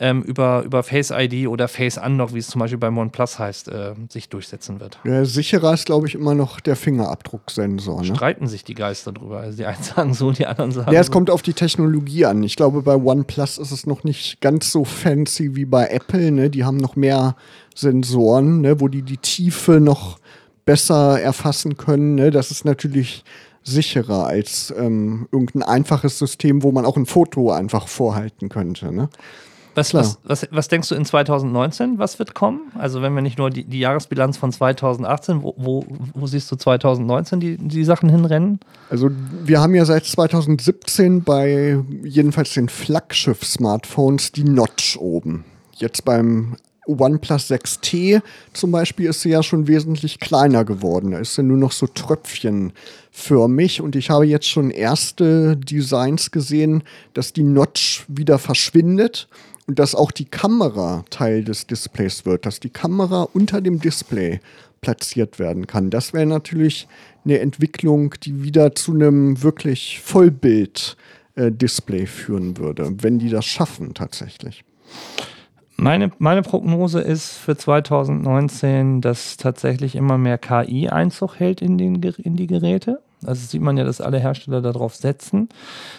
ähm, 0.00 0.22
über, 0.22 0.62
über 0.64 0.82
Face 0.82 1.10
ID 1.10 1.46
oder 1.46 1.68
Face 1.68 1.98
Unlock, 1.98 2.32
wie 2.32 2.38
es 2.38 2.48
zum 2.48 2.58
Beispiel 2.58 2.78
beim 2.78 2.96
OnePlus 2.96 3.38
heißt, 3.38 3.68
äh, 3.68 3.94
sich 4.08 4.30
durchsetzen 4.30 4.80
wird. 4.80 4.98
Ja, 5.04 5.26
sicherer 5.26 5.74
ist, 5.74 5.84
glaube 5.84 6.08
ich, 6.08 6.14
immer 6.14 6.34
noch 6.34 6.58
der 6.60 6.74
Fingerabdrucksensor. 6.74 8.00
Ne? 8.00 8.06
Streiten 8.06 8.48
sich 8.48 8.64
die 8.64 8.74
Geister 8.74 9.12
drüber. 9.12 9.40
Also 9.40 9.58
die 9.58 9.66
einen 9.66 9.82
sagen 9.82 10.14
so, 10.14 10.32
die 10.32 10.46
anderen 10.46 10.72
sagen 10.72 10.90
Ja, 10.90 11.00
es 11.00 11.08
so. 11.08 11.12
kommt 11.12 11.28
auf 11.28 11.42
die 11.42 11.52
Technologie 11.52 12.24
an. 12.24 12.42
Ich 12.42 12.56
glaube, 12.56 12.80
bei 12.80 12.96
OnePlus 12.96 13.58
ist 13.58 13.72
es 13.72 13.86
noch 13.86 14.02
nicht 14.02 14.40
ganz 14.40 14.72
so 14.72 14.86
fancy 14.86 15.54
wie 15.54 15.66
bei 15.66 15.88
Apple. 15.88 16.32
Ne? 16.32 16.48
Die 16.48 16.64
haben 16.64 16.78
noch 16.78 16.96
mehr 16.96 17.36
Sensoren, 17.74 18.62
ne? 18.62 18.80
wo 18.80 18.88
die 18.88 19.02
die 19.02 19.18
Tiefe 19.18 19.80
noch 19.80 20.18
besser 20.64 21.20
erfassen 21.20 21.76
können. 21.76 22.14
Ne? 22.14 22.30
Das 22.30 22.50
ist 22.50 22.64
natürlich 22.64 23.22
sicherer 23.62 24.26
als 24.26 24.72
ähm, 24.78 25.28
irgendein 25.30 25.62
einfaches 25.62 26.18
System, 26.18 26.62
wo 26.62 26.72
man 26.72 26.86
auch 26.86 26.96
ein 26.96 27.04
Foto 27.04 27.50
einfach 27.52 27.86
vorhalten 27.86 28.48
könnte. 28.48 28.94
Ne? 28.94 29.10
Was, 29.80 29.94
was, 29.94 30.18
was, 30.24 30.48
was, 30.50 30.68
denkst 30.68 30.88
du 30.88 30.94
in 30.94 31.04
2019, 31.04 31.98
was 31.98 32.18
wird 32.18 32.34
kommen? 32.34 32.72
Also 32.78 33.02
wenn 33.02 33.14
wir 33.14 33.22
nicht 33.22 33.38
nur 33.38 33.50
die, 33.50 33.64
die 33.64 33.80
Jahresbilanz 33.80 34.36
von 34.36 34.52
2018, 34.52 35.42
wo, 35.42 35.54
wo, 35.56 35.84
wo, 36.14 36.26
siehst 36.26 36.50
du 36.52 36.56
2019 36.56 37.40
die, 37.40 37.56
die 37.56 37.84
Sachen 37.84 38.08
hinrennen? 38.08 38.60
Also 38.90 39.10
wir 39.44 39.60
haben 39.60 39.74
ja 39.74 39.84
seit 39.84 40.04
2017 40.04 41.22
bei 41.22 41.78
jedenfalls 42.02 42.54
den 42.54 42.68
Flaggschiff-Smartphones 42.68 44.32
die 44.32 44.44
Notch 44.44 44.96
oben. 44.98 45.44
Jetzt 45.76 46.04
beim 46.04 46.56
OnePlus 46.86 47.50
6T 47.50 48.20
zum 48.52 48.72
Beispiel 48.72 49.06
ist 49.06 49.20
sie 49.20 49.30
ja 49.30 49.42
schon 49.42 49.68
wesentlich 49.68 50.18
kleiner 50.18 50.64
geworden. 50.64 51.12
Da 51.12 51.18
ist 51.18 51.34
sie 51.34 51.42
nur 51.42 51.56
noch 51.56 51.72
so 51.72 51.86
tröpfchenförmig 51.86 53.80
und 53.80 53.96
ich 53.96 54.10
habe 54.10 54.26
jetzt 54.26 54.48
schon 54.48 54.70
erste 54.70 55.56
Designs 55.56 56.30
gesehen, 56.30 56.82
dass 57.14 57.32
die 57.32 57.44
Notch 57.44 58.04
wieder 58.08 58.38
verschwindet 58.38 59.28
und 59.70 59.78
dass 59.78 59.94
auch 59.94 60.10
die 60.10 60.24
Kamera 60.24 61.04
Teil 61.10 61.44
des 61.44 61.68
Displays 61.68 62.26
wird, 62.26 62.44
dass 62.44 62.58
die 62.58 62.70
Kamera 62.70 63.28
unter 63.32 63.60
dem 63.60 63.78
Display 63.78 64.40
platziert 64.80 65.38
werden 65.38 65.68
kann. 65.68 65.90
Das 65.90 66.12
wäre 66.12 66.26
natürlich 66.26 66.88
eine 67.24 67.38
Entwicklung, 67.38 68.16
die 68.24 68.42
wieder 68.42 68.74
zu 68.74 68.92
einem 68.92 69.44
wirklich 69.44 70.00
Vollbild-Display 70.00 72.06
führen 72.06 72.56
würde, 72.56 72.90
wenn 73.00 73.20
die 73.20 73.28
das 73.28 73.46
schaffen 73.46 73.94
tatsächlich. 73.94 74.64
Meine, 75.76 76.10
meine 76.18 76.42
Prognose 76.42 77.00
ist 77.00 77.34
für 77.34 77.56
2019, 77.56 79.00
dass 79.00 79.36
tatsächlich 79.36 79.94
immer 79.94 80.18
mehr 80.18 80.38
KI 80.38 80.88
Einzug 80.88 81.38
hält 81.38 81.62
in, 81.62 81.78
den, 81.78 82.02
in 82.02 82.34
die 82.34 82.48
Geräte. 82.48 83.00
Also 83.24 83.46
sieht 83.46 83.60
man 83.60 83.76
ja, 83.76 83.84
dass 83.84 84.00
alle 84.00 84.18
Hersteller 84.18 84.62
darauf 84.62 84.94
setzen. 84.94 85.48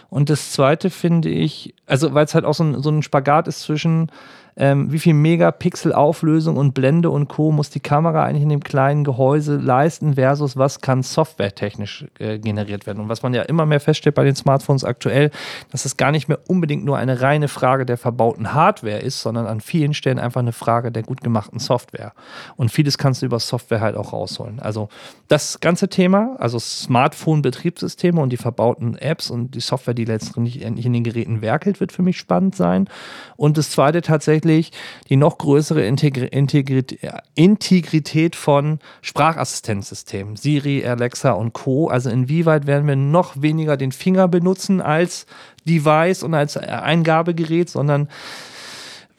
Und 0.10 0.30
das 0.30 0.52
Zweite 0.52 0.90
finde 0.90 1.30
ich, 1.30 1.76
also 1.86 2.14
weil 2.14 2.26
es 2.26 2.34
halt 2.34 2.46
auch 2.46 2.54
so 2.54 2.64
ein, 2.64 2.82
so 2.82 2.90
ein 2.90 3.04
Spagat 3.04 3.48
ist 3.48 3.62
zwischen 3.62 4.12
ähm, 4.58 4.92
wie 4.92 5.00
viel 5.00 5.14
Megapixel 5.14 5.94
Auflösung 5.94 6.58
und 6.58 6.74
Blende 6.74 7.10
und 7.10 7.28
Co. 7.28 7.52
muss 7.52 7.70
die 7.70 7.80
Kamera 7.80 8.24
eigentlich 8.24 8.44
in 8.44 8.50
dem 8.50 8.64
kleinen 8.64 9.04
Gehäuse 9.04 9.58
leisten 9.58 10.16
versus 10.16 10.58
was 10.58 10.82
kann 10.82 11.04
softwaretechnisch 11.04 12.06
äh, 12.20 12.38
generiert 12.38 12.86
werden. 12.86 13.00
Und 13.00 13.10
was 13.10 13.24
man 13.24 13.34
ja 13.34 13.44
immer 13.44 13.66
mehr 13.66 13.80
feststellt 13.80 14.16
bei 14.16 14.24
den 14.24 14.36
Smartphones 14.36 14.84
aktuell, 14.84 15.32
dass 15.72 15.86
es 15.86 15.98
gar 15.98 16.12
nicht 16.12 16.28
mehr 16.28 16.40
unbedingt 16.48 16.84
nur 16.84 16.98
eine 16.98 17.22
reine 17.22 17.48
Frage 17.48 17.86
der 17.86 17.98
verbauten 17.98 18.54
Hardware 18.54 19.00
ist, 19.00 19.22
sondern 19.22 19.48
an 19.48 19.62
vielen 19.62 19.94
Stellen 19.94 20.20
einfach 20.20 20.42
eine 20.42 20.52
Frage 20.52 20.92
der 20.92 21.04
gut 21.04 21.22
gemachten 21.22 21.60
Software. 21.60 22.14
Und 22.58 22.72
vieles 22.72 22.98
kannst 22.98 23.22
du 23.22 23.26
über 23.26 23.40
Software 23.40 23.82
halt 23.82 23.96
auch 23.96 24.14
rausholen. 24.14 24.60
Also 24.60 24.90
das 25.28 25.60
ganze 25.60 25.88
Thema, 25.88 26.36
also 26.40 26.60
Smartphone-Betriebssysteme 26.60 28.20
und 28.20 28.32
die 28.32 28.38
verbauten 28.38 28.96
Apps 28.98 29.30
und 29.30 29.56
die 29.56 29.62
Software, 29.62 29.94
die 29.94 30.06
letztendlich 30.06 30.62
in 30.62 30.76
den 30.76 31.04
Geräten 31.04 31.42
werkelt, 31.42 31.80
wird 31.80 31.92
für 31.92 32.02
mich 32.02 32.18
spannend 32.18 32.56
sein. 32.56 32.90
Und 33.38 33.58
das 33.58 33.72
zweite 33.72 34.02
tatsächlich 34.02 34.42
tatsächlich 34.52 34.72
die 35.10 35.16
noch 35.16 35.38
größere 35.38 35.84
Integri 35.86 36.28
Integrit 36.28 37.00
Integrität 37.36 38.36
von 38.36 38.80
Sprachassistenzsystemen, 39.02 40.36
Siri, 40.36 40.86
Alexa 40.86 41.32
und 41.32 41.54
Co. 41.54 41.88
Also 41.88 42.10
inwieweit 42.10 42.68
werden 42.68 42.88
wir 42.88 42.96
noch 42.96 43.42
weniger 43.42 43.78
den 43.78 43.92
Finger 43.92 44.28
benutzen 44.28 44.82
als 44.82 45.26
Device 45.68 46.24
und 46.24 46.34
als 46.34 46.58
Eingabegerät, 46.58 47.70
sondern 47.70 48.10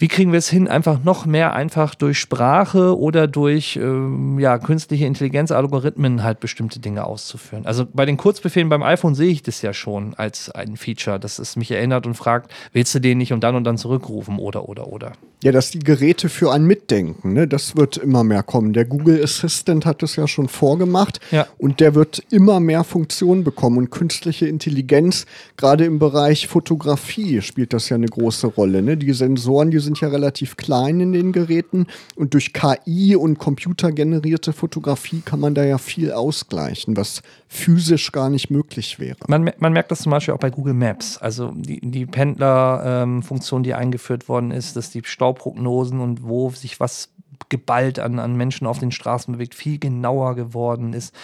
wie 0.02 0.08
kriegen 0.08 0.32
wir 0.32 0.40
es 0.40 0.48
hin, 0.48 0.66
einfach 0.66 1.04
noch 1.04 1.26
mehr 1.26 1.52
einfach 1.52 1.94
durch 1.94 2.18
Sprache 2.18 2.98
oder 2.98 3.28
durch 3.28 3.76
ähm, 3.76 4.36
ja, 4.40 4.58
künstliche 4.58 5.06
Intelligenz-Algorithmen 5.06 6.24
halt 6.24 6.40
bestimmte 6.40 6.80
Dinge 6.80 7.04
auszuführen? 7.04 7.66
Also 7.66 7.86
bei 7.86 8.04
den 8.04 8.16
Kurzbefehlen 8.16 8.68
beim 8.68 8.82
iPhone 8.82 9.14
sehe 9.14 9.30
ich 9.30 9.44
das 9.44 9.62
ja 9.62 9.72
schon 9.72 10.14
als 10.14 10.50
ein 10.50 10.76
Feature, 10.76 11.20
dass 11.20 11.38
es 11.38 11.54
mich 11.54 11.70
erinnert 11.70 12.04
und 12.04 12.14
fragt, 12.14 12.52
willst 12.72 12.92
du 12.96 12.98
den 12.98 13.18
nicht 13.18 13.32
und 13.32 13.44
dann 13.44 13.54
und 13.54 13.62
dann 13.62 13.78
zurückrufen 13.78 14.40
oder 14.40 14.68
oder 14.68 14.88
oder. 14.88 15.12
Ja, 15.44 15.50
dass 15.50 15.72
die 15.72 15.80
Geräte 15.80 16.28
für 16.28 16.52
ein 16.52 16.64
Mitdenken, 16.64 17.32
ne, 17.32 17.48
das 17.48 17.76
wird 17.76 17.96
immer 17.96 18.22
mehr 18.22 18.44
kommen. 18.44 18.72
Der 18.72 18.84
Google 18.84 19.22
Assistant 19.22 19.84
hat 19.84 20.02
es 20.04 20.14
ja 20.14 20.28
schon 20.28 20.46
vorgemacht 20.48 21.18
ja. 21.32 21.48
und 21.58 21.80
der 21.80 21.96
wird 21.96 22.22
immer 22.30 22.60
mehr 22.60 22.84
Funktionen 22.84 23.42
bekommen 23.42 23.78
und 23.78 23.90
künstliche 23.90 24.46
Intelligenz, 24.46 25.26
gerade 25.56 25.84
im 25.84 25.98
Bereich 25.98 26.46
Fotografie 26.46 27.40
spielt 27.42 27.72
das 27.72 27.88
ja 27.88 27.96
eine 27.96 28.06
große 28.06 28.46
Rolle. 28.46 28.82
Ne? 28.82 28.96
Die 28.96 29.12
Sensoren, 29.12 29.72
die 29.72 29.80
sind 29.80 29.91
sind 29.92 30.00
ja 30.00 30.08
relativ 30.08 30.56
klein 30.56 31.00
in 31.00 31.12
den 31.12 31.32
Geräten 31.32 31.86
und 32.16 32.32
durch 32.32 32.52
KI 32.52 33.14
und 33.14 33.38
computergenerierte 33.38 34.52
Fotografie 34.52 35.20
kann 35.20 35.40
man 35.40 35.54
da 35.54 35.64
ja 35.64 35.76
viel 35.76 36.12
ausgleichen, 36.12 36.96
was 36.96 37.22
physisch 37.48 38.10
gar 38.12 38.30
nicht 38.30 38.50
möglich 38.50 38.98
wäre. 38.98 39.18
Man, 39.28 39.50
man 39.58 39.72
merkt 39.72 39.90
das 39.90 40.02
zum 40.02 40.10
Beispiel 40.10 40.32
auch 40.32 40.38
bei 40.38 40.50
Google 40.50 40.74
Maps. 40.74 41.18
Also 41.18 41.52
die, 41.54 41.80
die 41.82 42.06
Pendler-Funktion, 42.06 43.60
ähm, 43.60 43.64
die 43.64 43.74
eingeführt 43.74 44.28
worden 44.28 44.50
ist, 44.50 44.76
dass 44.76 44.90
die 44.90 45.02
Stauprognosen 45.04 46.00
und 46.00 46.22
wo 46.22 46.50
sich 46.50 46.80
was 46.80 47.10
geballt 47.48 47.98
an, 47.98 48.18
an 48.18 48.36
Menschen 48.36 48.66
auf 48.66 48.78
den 48.78 48.92
Straßen 48.92 49.32
bewegt, 49.32 49.54
viel 49.54 49.78
genauer 49.78 50.34
geworden 50.34 50.92
ist 50.92 51.14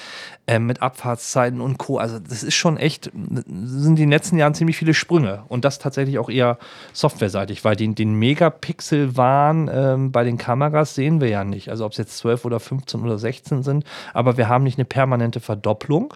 äh, 0.46 0.59
mit 0.59 0.83
Abfahrtszeiten 0.83 1.61
und 1.61 1.78
Co. 1.78 1.98
Also 1.98 2.18
das 2.18 2.42
ist 2.42 2.54
schon 2.54 2.76
echt, 2.76 3.11
sind 3.14 3.96
die 3.96 4.04
letzten 4.04 4.38
Jahren 4.38 4.54
ziemlich 4.54 4.76
viele 4.76 4.94
Sprünge 4.94 5.44
und 5.48 5.64
das 5.64 5.78
tatsächlich 5.78 6.18
auch 6.18 6.31
eher 6.31 6.59
softwareseitig, 6.92 7.64
weil 7.64 7.76
den, 7.76 7.94
den 7.94 8.14
Megapixel-Wahn 8.14 9.70
ähm, 9.72 10.12
bei 10.12 10.24
den 10.24 10.38
Kameras 10.38 10.94
sehen 10.94 11.20
wir 11.20 11.28
ja 11.28 11.44
nicht. 11.44 11.70
Also 11.70 11.85
ob 11.85 11.92
es 11.92 11.98
jetzt 11.98 12.18
12 12.18 12.44
oder 12.44 12.61
15 12.61 13.00
oder 13.02 13.18
16 13.18 13.62
sind, 13.62 13.85
aber 14.14 14.37
wir 14.37 14.48
haben 14.48 14.64
nicht 14.64 14.78
eine 14.78 14.85
permanente 14.85 15.40
Verdopplung 15.40 16.14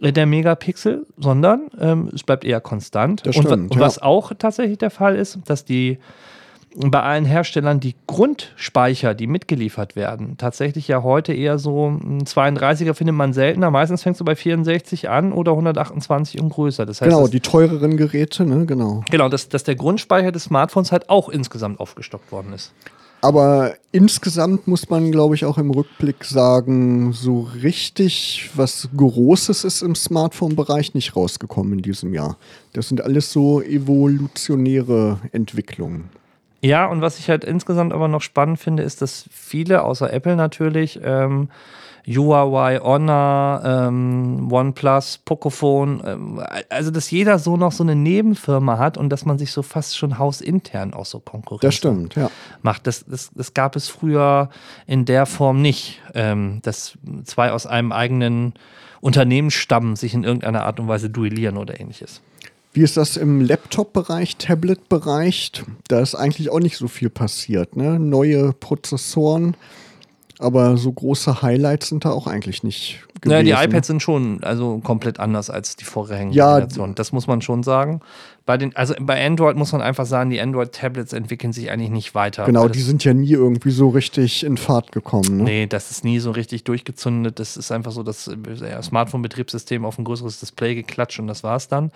der 0.00 0.26
Megapixel, 0.26 1.06
sondern 1.16 1.68
ähm, 1.80 2.10
es 2.14 2.22
bleibt 2.22 2.44
eher 2.44 2.60
konstant. 2.60 3.22
Stimmt, 3.28 3.46
und, 3.46 3.74
ja. 3.74 3.80
was 3.80 4.00
auch 4.00 4.32
tatsächlich 4.38 4.78
der 4.78 4.90
Fall 4.90 5.16
ist, 5.16 5.38
dass 5.46 5.64
die 5.64 5.98
bei 6.76 7.02
allen 7.02 7.24
Herstellern 7.24 7.80
die 7.80 7.94
Grundspeicher, 8.06 9.14
die 9.14 9.26
mitgeliefert 9.26 9.96
werden, 9.96 10.36
tatsächlich 10.36 10.88
ja 10.88 11.02
heute 11.02 11.32
eher 11.32 11.58
so 11.58 11.88
ein 11.88 12.22
32er 12.22 12.94
findet 12.94 13.16
man 13.16 13.32
seltener. 13.32 13.70
Meistens 13.70 14.02
fängst 14.02 14.20
du 14.20 14.24
bei 14.24 14.36
64 14.36 15.08
an 15.08 15.32
oder 15.32 15.52
128 15.52 16.40
und 16.40 16.50
größer. 16.50 16.84
Das 16.84 17.00
heißt, 17.00 17.10
genau, 17.10 17.28
die 17.28 17.40
teureren 17.40 17.96
Geräte, 17.96 18.44
ne? 18.44 18.66
genau. 18.66 19.02
Genau, 19.10 19.28
dass, 19.28 19.48
dass 19.48 19.64
der 19.64 19.76
Grundspeicher 19.76 20.32
des 20.32 20.44
Smartphones 20.44 20.92
halt 20.92 21.08
auch 21.08 21.28
insgesamt 21.28 21.80
aufgestockt 21.80 22.30
worden 22.30 22.52
ist. 22.52 22.72
Aber 23.22 23.74
insgesamt 23.92 24.68
muss 24.68 24.90
man, 24.90 25.10
glaube 25.10 25.34
ich, 25.34 25.46
auch 25.46 25.58
im 25.58 25.70
Rückblick 25.70 26.24
sagen, 26.24 27.12
so 27.12 27.48
richtig 27.62 28.50
was 28.54 28.88
Großes 28.94 29.64
ist 29.64 29.82
im 29.82 29.94
Smartphone-Bereich 29.94 30.94
nicht 30.94 31.16
rausgekommen 31.16 31.72
in 31.72 31.82
diesem 31.82 32.12
Jahr. 32.12 32.36
Das 32.74 32.88
sind 32.88 33.00
alles 33.00 33.32
so 33.32 33.62
evolutionäre 33.62 35.18
Entwicklungen. 35.32 36.10
Ja, 36.66 36.86
und 36.86 37.00
was 37.00 37.18
ich 37.18 37.30
halt 37.30 37.44
insgesamt 37.44 37.92
aber 37.92 38.08
noch 38.08 38.22
spannend 38.22 38.58
finde, 38.58 38.82
ist, 38.82 39.00
dass 39.00 39.26
viele, 39.30 39.82
außer 39.84 40.12
Apple 40.12 40.34
natürlich, 40.34 40.98
ähm, 41.02 41.48
Huawei, 42.08 42.78
Honor, 42.78 43.62
ähm, 43.64 44.50
OnePlus, 44.50 45.18
Pocophone, 45.24 46.02
ähm, 46.04 46.42
also 46.68 46.90
dass 46.90 47.10
jeder 47.10 47.38
so 47.38 47.56
noch 47.56 47.72
so 47.72 47.82
eine 47.82 47.94
Nebenfirma 47.96 48.78
hat 48.78 48.96
und 48.96 49.10
dass 49.10 49.24
man 49.24 49.38
sich 49.38 49.52
so 49.52 49.62
fast 49.62 49.96
schon 49.96 50.18
hausintern 50.18 50.92
auch 50.94 51.06
so 51.06 51.20
konkurriert. 51.20 51.64
Das 51.64 51.74
stimmt, 51.74 52.14
ja. 52.14 52.30
Macht. 52.62 52.86
Das, 52.86 53.04
das, 53.06 53.30
das 53.34 53.54
gab 53.54 53.74
es 53.76 53.88
früher 53.88 54.50
in 54.86 55.04
der 55.04 55.26
Form 55.26 55.62
nicht, 55.62 56.00
ähm, 56.14 56.60
dass 56.62 56.96
zwei 57.24 57.50
aus 57.50 57.66
einem 57.66 57.90
eigenen 57.92 58.54
Unternehmensstamm 59.00 59.96
sich 59.96 60.14
in 60.14 60.24
irgendeiner 60.24 60.64
Art 60.64 60.80
und 60.80 60.88
Weise 60.88 61.10
duellieren 61.10 61.56
oder 61.56 61.78
ähnliches. 61.80 62.22
Wie 62.76 62.82
ist 62.82 62.98
das 62.98 63.16
im 63.16 63.40
Laptop-Bereich, 63.40 64.36
Tablet-Bereich? 64.36 65.64
Da 65.88 66.00
ist 66.00 66.14
eigentlich 66.14 66.50
auch 66.50 66.60
nicht 66.60 66.76
so 66.76 66.88
viel 66.88 67.08
passiert. 67.08 67.74
Ne? 67.74 67.98
Neue 67.98 68.52
Prozessoren, 68.52 69.56
aber 70.38 70.76
so 70.76 70.92
große 70.92 71.42
Highlights 71.42 71.88
sind 71.88 72.04
da 72.04 72.10
auch 72.10 72.26
eigentlich 72.26 72.62
nicht 72.62 73.06
gewesen. 73.20 73.44
Naja, 73.44 73.62
die 73.62 73.68
iPads 73.68 73.86
sind 73.86 74.02
schon 74.02 74.42
also 74.42 74.78
komplett 74.78 75.18
anders 75.18 75.50
als 75.50 75.76
die 75.76 75.84
vorhergehende 75.84 76.36
Ja, 76.36 76.58
Generation. 76.58 76.94
Das 76.94 77.12
muss 77.12 77.26
man 77.26 77.40
schon 77.40 77.62
sagen. 77.62 78.00
Bei 78.44 78.56
den, 78.56 78.76
also 78.76 78.94
bei 79.00 79.26
Android 79.26 79.56
muss 79.56 79.72
man 79.72 79.82
einfach 79.82 80.06
sagen, 80.06 80.30
die 80.30 80.40
Android-Tablets 80.40 81.12
entwickeln 81.12 81.52
sich 81.52 81.70
eigentlich 81.70 81.90
nicht 81.90 82.14
weiter. 82.14 82.44
Genau, 82.44 82.68
die 82.68 82.80
sind 82.80 83.02
ja 83.02 83.12
nie 83.12 83.32
irgendwie 83.32 83.72
so 83.72 83.88
richtig 83.88 84.44
in 84.44 84.56
Fahrt 84.56 84.92
gekommen. 84.92 85.38
Ne? 85.38 85.42
Nee, 85.42 85.66
das 85.66 85.90
ist 85.90 86.04
nie 86.04 86.20
so 86.20 86.30
richtig 86.30 86.62
durchgezündet. 86.62 87.40
Das 87.40 87.56
ist 87.56 87.72
einfach 87.72 87.90
so 87.90 88.04
das 88.04 88.28
äh, 88.28 88.82
Smartphone-Betriebssystem 88.82 89.84
auf 89.84 89.98
ein 89.98 90.04
größeres 90.04 90.38
Display 90.38 90.76
geklatscht 90.76 91.18
und 91.18 91.26
das 91.26 91.42
war's 91.42 91.66
dann. 91.66 91.90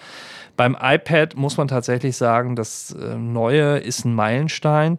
Beim 0.56 0.76
iPad 0.80 1.36
muss 1.36 1.56
man 1.56 1.68
tatsächlich 1.68 2.16
sagen, 2.16 2.56
das 2.56 2.96
äh, 3.00 3.14
Neue 3.16 3.78
ist 3.78 4.04
ein 4.04 4.14
Meilenstein. 4.14 4.98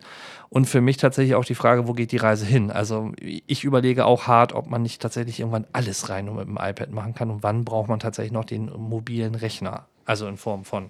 Und 0.54 0.66
für 0.66 0.82
mich 0.82 0.98
tatsächlich 0.98 1.36
auch 1.36 1.46
die 1.46 1.56
Frage, 1.56 1.88
wo 1.88 1.94
geht 1.94 2.12
die 2.12 2.18
Reise 2.18 2.46
hin? 2.46 2.72
Also 2.72 3.14
ich 3.22 3.64
überlege 3.64 4.06
auch 4.06 4.28
hart, 4.28 4.52
ob 4.52 4.70
man 4.70 4.82
nicht 4.82 5.02
tatsächlich 5.02 5.40
irgendwann 5.40 5.66
alles 5.72 6.10
rein 6.10 6.26
nur 6.26 6.36
mit 6.36 6.46
dem 6.46 6.58
iPad 6.62 6.92
machen 6.92 7.16
kann 7.16 7.30
und 7.30 7.42
wann 7.42 7.64
braucht 7.64 7.88
man 7.88 8.00
tatsächlich 8.00 8.34
noch 8.34 8.44
den 8.44 8.66
mobilen 8.66 9.36
Rechner. 9.36 9.86
Also 10.04 10.28
in 10.28 10.36
Form 10.36 10.66
von 10.66 10.90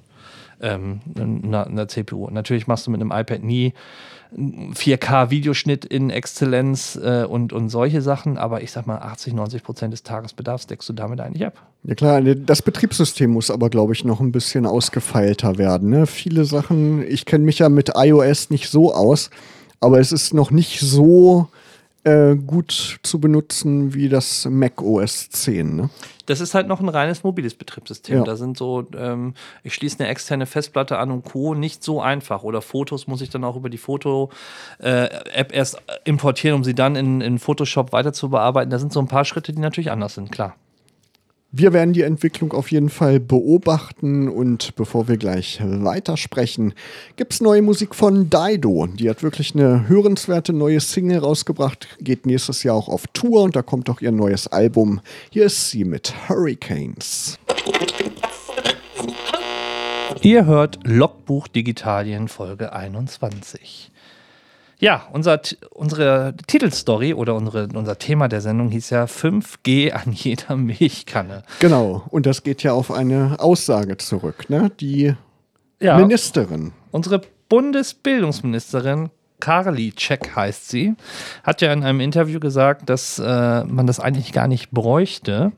ähm, 0.62 1.02
einer, 1.16 1.68
einer 1.68 1.88
CPU. 1.88 2.28
Natürlich 2.32 2.66
machst 2.66 2.88
du 2.88 2.92
mit 2.92 3.02
einem 3.02 3.12
iPad 3.12 3.44
nie 3.44 3.76
4K-Videoschnitt 4.36 5.84
in 5.84 6.10
Exzellenz 6.10 6.98
äh, 7.02 7.26
und, 7.26 7.52
und 7.52 7.70
solche 7.70 8.02
Sachen, 8.02 8.38
aber 8.38 8.62
ich 8.64 8.72
sag 8.72 8.88
mal, 8.88 8.98
80, 8.98 9.34
90 9.34 9.64
Prozent 9.64 9.94
des 9.94 10.04
Tagesbedarfs 10.04 10.68
deckst 10.68 10.88
du 10.88 10.94
damit 10.94 11.20
eigentlich 11.20 11.46
ab. 11.46 11.62
Ja 11.84 11.96
klar, 11.96 12.22
das 12.22 12.62
Betriebssystem 12.62 13.32
muss 13.32 13.52
aber, 13.52 13.70
glaube 13.70 13.94
ich, 13.94 14.06
noch 14.06 14.22
ein 14.22 14.32
bisschen 14.32 14.66
ausgefeilter 14.66 15.58
werden. 15.58 15.90
Ne? 15.90 16.08
Viele 16.08 16.46
Sachen, 16.46 17.06
ich 17.06 17.26
kenne 17.26 17.44
mich 17.44 17.60
ja 17.60 17.70
mit 17.70 17.92
iOS 17.96 18.52
nicht 18.52 18.70
so 18.70 18.94
aus, 18.94 19.32
aber 19.80 20.00
es 20.00 20.12
ist 20.12 20.34
noch 20.34 20.52
nicht 20.52 20.80
so 20.80 21.48
äh, 22.04 22.36
gut 22.36 23.00
zu 23.04 23.20
benutzen 23.20 23.94
wie 23.94 24.10
das 24.10 24.46
Mac 24.50 24.82
OS 24.82 25.30
10. 25.30 25.76
Ne? 25.76 25.90
Das 26.26 26.40
ist 26.40 26.54
halt 26.54 26.68
noch 26.68 26.80
ein 26.80 26.90
reines 26.90 27.24
mobiles 27.24 27.54
Betriebssystem. 27.54 28.18
Ja. 28.18 28.24
Da 28.24 28.36
sind 28.36 28.58
so, 28.58 28.88
ähm, 28.98 29.34
ich 29.64 29.76
schließe 29.76 30.00
eine 30.00 30.10
externe 30.10 30.46
Festplatte 30.46 30.98
an 30.98 31.12
und 31.12 31.24
Co. 31.24 31.54
nicht 31.54 31.84
so 31.84 32.02
einfach. 32.02 32.44
Oder 32.44 32.62
Fotos 32.62 33.08
muss 33.08 33.22
ich 33.22 33.30
dann 33.30 33.44
auch 33.44 33.56
über 33.56 33.70
die 33.70 33.78
Foto-App 33.78 34.82
äh, 34.82 35.56
erst 35.56 35.82
importieren, 36.06 36.56
um 36.56 36.64
sie 36.64 36.74
dann 36.74 36.96
in, 36.96 37.22
in 37.22 37.38
Photoshop 37.38 37.92
weiter 37.92 38.14
zu 38.14 38.30
bearbeiten. 38.30 38.72
Da 38.72 38.80
sind 38.80 38.94
so 38.94 39.00
ein 39.00 39.08
paar 39.08 39.26
Schritte, 39.26 39.54
die 39.54 39.60
natürlich 39.60 39.92
anders 39.92 40.16
sind, 40.16 40.32
klar. 40.32 40.56
Wir 41.54 41.74
werden 41.74 41.92
die 41.92 42.04
Entwicklung 42.04 42.54
auf 42.54 42.72
jeden 42.72 42.90
Fall 42.90 43.20
beobachten 43.20 44.30
und 44.30 44.74
bevor 44.78 45.10
wir 45.10 45.18
gleich 45.18 45.60
weitersprechen, 45.62 46.74
gibt 47.18 47.34
es 47.34 47.42
neue 47.42 47.62
Musik 47.62 47.94
von 47.94 48.30
Dido. 48.30 48.88
Die 48.88 49.10
hat 49.10 49.22
wirklich 49.22 49.54
eine 49.54 49.90
hörenswerte 49.90 50.54
neue 50.54 50.80
Single 50.80 51.18
rausgebracht, 51.18 51.90
geht 52.00 52.26
nächstes 52.26 52.64
Jahr 52.64 52.76
auch 52.76 52.88
auf 52.88 53.06
Tour 53.08 53.44
und 53.44 53.54
da 53.54 53.64
kommt 53.64 53.90
auch 53.90 54.00
ihr 54.00 54.14
neues 54.14 54.48
Album. 54.48 55.02
Hier 55.30 55.48
ist 55.48 55.70
sie 55.70 55.84
mit 55.84 56.14
Hurricanes. 56.30 57.38
Ihr 60.22 60.46
hört 60.46 60.80
Logbuch 60.84 61.50
Digitalien 61.50 62.30
Folge 62.30 62.72
21. 62.72 63.92
Ja, 64.82 65.04
unser, 65.14 65.40
unsere 65.70 66.34
Titelstory 66.48 67.14
oder 67.14 67.36
unsere, 67.36 67.68
unser 67.76 68.00
Thema 68.00 68.28
der 68.28 68.42
Sendung 68.42 68.70
hieß 68.70 68.90
ja 68.90 69.04
5G 69.06 69.92
an 69.92 70.12
jeder 70.12 70.58
Milchkanne. 70.58 71.44
Genau, 71.60 72.04
und 72.10 72.26
das 72.26 72.42
geht 72.42 72.64
ja 72.64 72.74
auf 72.74 72.90
eine 72.90 73.36
Aussage 73.38 73.98
zurück, 73.98 74.50
ne? 74.50 74.72
Die 74.80 75.14
ja, 75.80 75.98
Ministerin. 75.98 76.74
Unsere 76.90 77.22
Bundesbildungsministerin 77.48 79.12
Carly 79.42 79.92
Check 79.92 80.34
heißt 80.36 80.70
sie, 80.70 80.96
hat 81.44 81.62
ja 81.62 81.74
in 81.74 81.84
einem 81.84 82.00
Interview 82.00 82.40
gesagt, 82.40 82.90
dass 82.90 83.20
äh, 83.20 83.64
man 83.66 83.88
das 83.88 84.00
eigentlich 84.00 84.32
gar 84.32 84.48
nicht 84.48 84.72
bräuchte. 84.72 85.52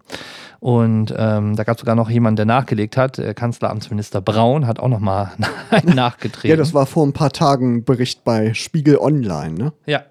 Und 0.60 1.14
ähm, 1.18 1.58
da 1.58 1.66
gab 1.66 1.76
es 1.76 1.82
sogar 1.82 1.96
noch 1.96 2.10
jemanden, 2.10 2.38
der 2.38 2.46
nachgelegt 2.46 2.96
hat. 2.96 3.18
Der 3.18 3.34
Kanzleramtsminister 3.34 4.22
Braun 4.22 4.66
hat 4.66 4.80
auch 4.80 4.88
noch 4.88 5.02
mal 5.02 5.34
nachgetreten. 5.84 6.50
Ja, 6.50 6.56
das 6.56 6.74
war 6.74 6.86
vor 6.86 7.06
ein 7.06 7.12
paar 7.12 7.32
Tagen 7.32 7.84
Bericht 7.84 8.24
bei 8.24 8.54
Spiegel 8.54 8.98
Online, 8.98 9.54
ne? 9.56 9.74
Ja. 9.86 10.04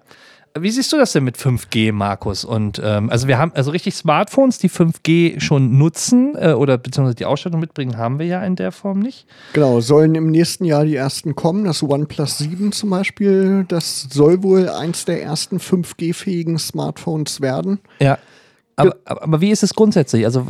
Wie 0.57 0.69
siehst 0.69 0.93
du 0.93 0.97
das 0.97 1.13
denn 1.13 1.23
mit 1.23 1.35
5G, 1.35 1.91
Markus? 1.91 2.45
Und 2.45 2.79
ähm, 2.83 3.09
also 3.09 3.27
wir 3.27 3.39
haben 3.39 3.51
also 3.55 3.71
richtig 3.71 3.95
Smartphones, 3.95 4.59
die 4.59 4.69
5G 4.69 5.39
schon 5.39 5.79
nutzen 5.79 6.35
äh, 6.35 6.53
oder 6.53 6.77
beziehungsweise 6.77 7.15
die 7.15 7.25
Ausstattung 7.25 7.59
mitbringen, 7.59 7.97
haben 7.97 8.19
wir 8.19 8.27
ja 8.27 8.43
in 8.43 8.55
der 8.55 8.71
Form 8.71 8.99
nicht. 8.99 9.25
Genau, 9.53 9.81
sollen 9.81 10.13
im 10.13 10.29
nächsten 10.29 10.65
Jahr 10.65 10.85
die 10.85 10.95
ersten 10.95 11.35
kommen. 11.35 11.65
Das 11.65 11.81
OnePlus 11.81 12.37
7 12.37 12.71
zum 12.71 12.91
Beispiel, 12.91 13.65
das 13.67 14.07
soll 14.11 14.43
wohl 14.43 14.69
eins 14.69 15.05
der 15.05 15.23
ersten 15.23 15.57
5G-fähigen 15.57 16.59
Smartphones 16.59 17.41
werden. 17.41 17.79
Ja. 17.99 18.19
Aber, 18.75 18.95
aber, 19.05 19.41
wie 19.41 19.51
ist 19.51 19.61
es 19.61 19.75
grundsätzlich? 19.75 20.25
Also 20.25 20.47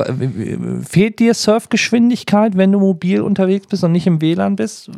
fehlt 0.88 1.18
dir 1.18 1.34
Surfgeschwindigkeit, 1.34 2.56
wenn 2.56 2.72
du 2.72 2.78
mobil 2.78 3.20
unterwegs 3.20 3.66
bist 3.66 3.84
und 3.84 3.92
nicht 3.92 4.06
im 4.06 4.22
WLAN 4.22 4.56
bist? 4.56 4.90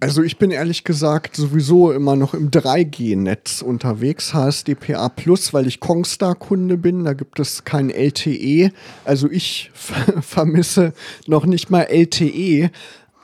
Also 0.00 0.22
ich 0.22 0.38
bin 0.38 0.52
ehrlich 0.52 0.84
gesagt 0.84 1.34
sowieso 1.34 1.90
immer 1.90 2.14
noch 2.14 2.32
im 2.32 2.50
3G-Netz 2.50 3.62
unterwegs, 3.62 4.32
HSDPA 4.32 5.08
Plus, 5.08 5.52
weil 5.52 5.66
ich 5.66 5.80
Kongstar-Kunde 5.80 6.76
bin. 6.76 7.04
Da 7.04 7.14
gibt 7.14 7.40
es 7.40 7.64
kein 7.64 7.90
LTE. 7.90 8.70
Also 9.04 9.28
ich 9.28 9.70
vermisse 10.20 10.92
noch 11.26 11.46
nicht 11.46 11.70
mal 11.70 11.82
LTE. 11.82 12.70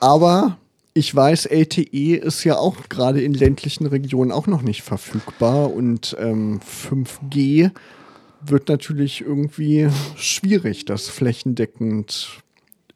Aber 0.01 0.57
ich 0.93 1.15
weiß, 1.15 1.45
LTE 1.45 2.15
ist 2.15 2.43
ja 2.43 2.57
auch 2.57 2.89
gerade 2.89 3.21
in 3.21 3.33
ländlichen 3.33 3.85
Regionen 3.85 4.31
auch 4.31 4.47
noch 4.47 4.61
nicht 4.61 4.81
verfügbar 4.81 5.73
und 5.73 6.15
ähm, 6.19 6.59
5G 6.59 7.71
wird 8.41 8.69
natürlich 8.69 9.21
irgendwie 9.21 9.89
schwierig, 10.15 10.85
das 10.85 11.07
flächendeckend 11.07 12.43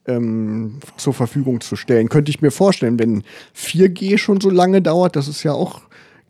ähm, 0.09 0.79
zur 0.97 1.13
Verfügung 1.13 1.61
zu 1.61 1.75
stellen. 1.75 2.09
Könnte 2.09 2.31
ich 2.31 2.41
mir 2.41 2.51
vorstellen, 2.51 2.99
wenn 2.99 3.23
4G 3.55 4.17
schon 4.17 4.41
so 4.41 4.49
lange 4.49 4.81
dauert, 4.81 5.15
das 5.15 5.27
ist 5.27 5.43
ja 5.43 5.53
auch 5.53 5.81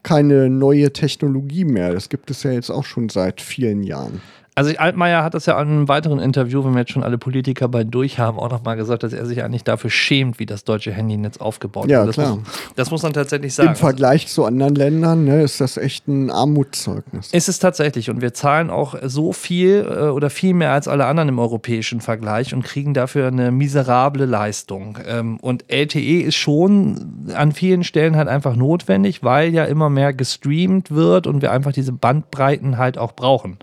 keine 0.04 0.50
neue 0.50 0.94
Technologie 0.94 1.66
mehr. 1.66 1.92
Das 1.92 2.10
gibt 2.10 2.32
es 2.32 2.44
ja 2.44 2.52
jetzt 2.52 2.70
auch 2.70 2.86
schon 2.86 3.10
seit 3.10 3.42
vielen 3.42 3.84
Jahren. 3.84 4.22
Also 4.56 4.72
Altmaier 4.78 5.24
hat 5.24 5.34
das 5.34 5.46
ja 5.46 5.60
in 5.62 5.68
einem 5.68 5.88
weiteren 5.88 6.20
Interview, 6.20 6.64
wenn 6.66 6.74
wir 6.74 6.80
jetzt 6.80 6.92
schon 6.92 7.04
alle 7.04 7.18
Politiker 7.18 7.68
bei 7.68 7.84
durch 7.84 8.20
haben, 8.20 8.38
auch 8.38 8.50
nochmal 8.50 8.76
gesagt, 8.76 9.04
dass 9.04 9.14
er 9.14 9.26
sich 9.26 9.44
eigentlich 9.44 9.64
dafür 9.64 9.90
schämt, 9.90 10.40
wie 10.40 10.46
das 10.46 10.64
deutsche 10.64 10.92
Handynetz 10.92 11.38
aufgebaut 11.38 11.86
ist. 11.86 11.92
Ja, 11.92 12.06
klar. 12.08 12.38
Muss, 12.38 12.48
das 12.76 12.92
muss 12.92 13.04
man 13.04 13.14
tatsächlich 13.14 13.54
sagen. 13.54 13.70
Im 13.70 13.76
Vergleich 13.76 14.28
zu 14.28 14.46
anderen 14.46 14.76
Ländern 14.76 15.26
ne, 15.26 15.42
ist 15.42 15.62
das 15.62 15.78
echt 15.78 16.08
ein 16.08 16.30
Armutszeugnis. 16.30 17.32
Ist 17.32 17.50
es 17.50 17.60
tatsächlich. 17.60 18.10
Und 18.10 18.22
wir 18.22 18.34
zahlen 18.34 18.70
auch 18.70 18.96
so 19.04 19.34
viel 19.34 19.88
äh, 19.90 20.04
oder 20.10 20.30
viel 20.30 20.54
mehr 20.54 20.74
als 20.74 20.88
alle 20.88 21.06
anderen 21.06 21.30
im 21.30 21.40
europäischen 21.40 22.02
Vergleich 22.02 22.54
und 22.54 22.64
kriegen 22.64 22.94
dafür 22.94 23.28
eine 23.28 23.52
miserable 23.52 24.26
Leistung. 24.26 24.98
Ähm, 25.08 25.38
und 25.42 25.66
LTE 25.72 26.22
ist 26.22 26.36
schon 26.36 27.30
an 27.34 27.52
vielen 27.52 27.84
Stellen 27.84 28.16
halt 28.16 28.28
einfach 28.28 28.56
notwendig, 28.56 29.24
weil 29.24 29.54
ja 29.54 29.66
immer 29.66 29.90
mehr 29.90 30.14
gestreamt 30.14 30.92
wird 30.92 31.28
und 31.28 31.42
wir 31.42 31.52
einfach 31.52 31.72
diese 31.72 31.92
Bandbreiten 31.92 32.78
halt 32.78 32.98
auch 32.98 33.14
brauchen. 33.14 33.58